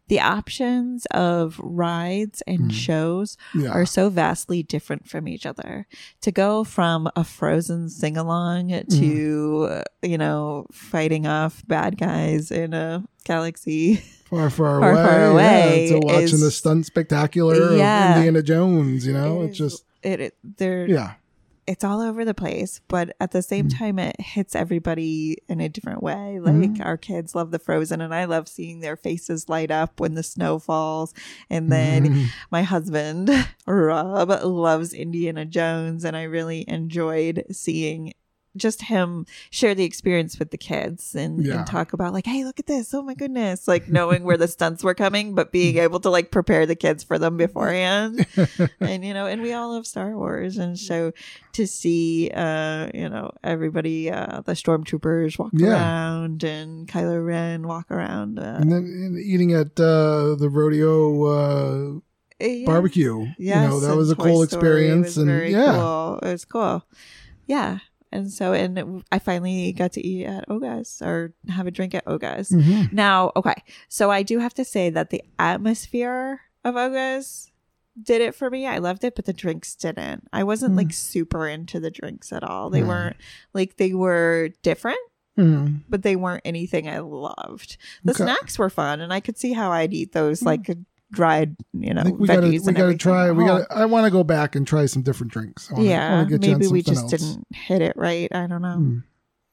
[0.09, 2.69] the options of rides and Hmm.
[2.71, 5.87] shows Yeah, are so vastly different from each other.
[6.21, 12.53] To go from a Frozen sing along to, uh, you know, fighting off bad guys
[12.53, 13.97] in a galaxy.
[14.31, 15.89] far, far, far, away.
[15.91, 18.11] far yeah, to watching is- the stunt spectacular Yeah.
[18.13, 19.05] of Indiana Jones.
[19.07, 21.15] You know, It it's just it, it they're yeah,
[21.67, 23.79] it's all over the place, but at the same Mm.
[23.79, 26.39] time, it hits everybody in a different way.
[26.41, 26.85] Like Mhm.
[26.85, 30.23] our kids love the Frozen, and I love seeing their faces light up when the
[30.23, 31.13] snow falls.
[31.51, 32.27] And then Mhm.
[32.51, 33.29] my husband,
[33.67, 38.13] Rob, loves Indiana Jones, and I really enjoyed seeing
[38.57, 41.59] just him share the experience with the kids and, Yeah.
[41.59, 44.49] and talk about like hey look at this oh my goodness like knowing where the
[44.49, 48.27] stunts were coming but being able to like prepare the kids for them beforehand
[48.81, 51.13] and you know and we all love star wars and so
[51.53, 55.69] to see uh you know everybody uh the stormtroopers walk Yeah.
[55.73, 61.25] around and kylo ren walk around uh, and then and eating at uh, the rodeo
[61.27, 62.01] uh,
[62.41, 62.67] yeah.
[62.67, 63.27] barbecue.
[63.39, 66.19] you know, that was a cool Story experience, and yeah, cool.
[66.23, 66.85] it was cool.
[67.47, 67.79] Yeah,
[68.13, 71.95] and so and it- I finally got to eat at Oga's or have a drink
[71.95, 72.51] at Oga's.
[72.51, 72.93] Mhm.
[72.93, 73.55] Now, okay,
[73.89, 77.51] so I do have to say that the atmosphere of Oga's
[78.03, 78.67] did it for me.
[78.67, 80.29] I loved it, but the drinks didn't.
[80.33, 80.77] I wasn't Mm.
[80.79, 82.69] like super into the drinks at all.
[82.71, 82.89] They Mm.
[82.89, 83.17] weren't
[83.55, 84.99] like they were different.
[85.39, 85.83] Mhm.
[85.89, 87.77] But they weren't anything I loved.
[88.05, 88.25] The Okay.
[88.25, 90.71] snacks were fun, and I could see how I'd eat those like
[91.17, 93.33] dried, you know, I think we gotta we gotta try.
[93.33, 93.67] We gotta.
[93.71, 95.69] I want to go back and try some different drinks.
[95.71, 97.11] I wanna, yeah, wanna get you maybe we just else.
[97.11, 98.29] didn't hit it right.
[98.33, 98.77] I don't know.
[98.77, 98.99] Hmm.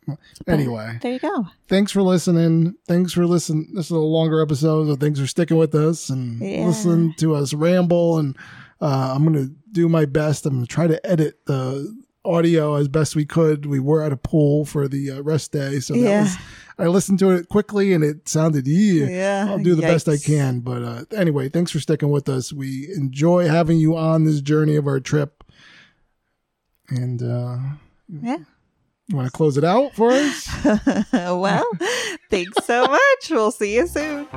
[0.06, 0.20] But
[0.54, 1.48] Anyway, there you go.
[1.70, 2.76] thanks for listening.
[2.88, 3.72] Thanks for listening.
[3.74, 6.66] This is a longer episode, so thanks for sticking with us and Yeah.
[6.68, 8.18] listening to us ramble.
[8.20, 8.36] And
[8.82, 10.46] uh, I'm gonna do my best.
[10.46, 11.90] I'm gonna try to edit the
[12.26, 13.66] audio as best we could.
[13.66, 16.22] We were at a pool for the uh, rest day, so that Yeah.
[16.24, 16.36] was.
[16.80, 19.06] I listened to it quickly, and it sounded yeah.
[19.08, 20.62] Yeah, I'll do the best I can.
[20.62, 22.52] But uh, anyway, thanks for sticking with us.
[22.52, 25.44] We enjoy having you on this journey of our trip.
[26.90, 27.58] And uh,
[28.10, 28.38] Yeah.
[29.08, 30.48] you want to close it out for us?
[31.14, 31.66] well,
[32.32, 33.30] thanks so much.
[33.30, 34.28] We'll see you soon.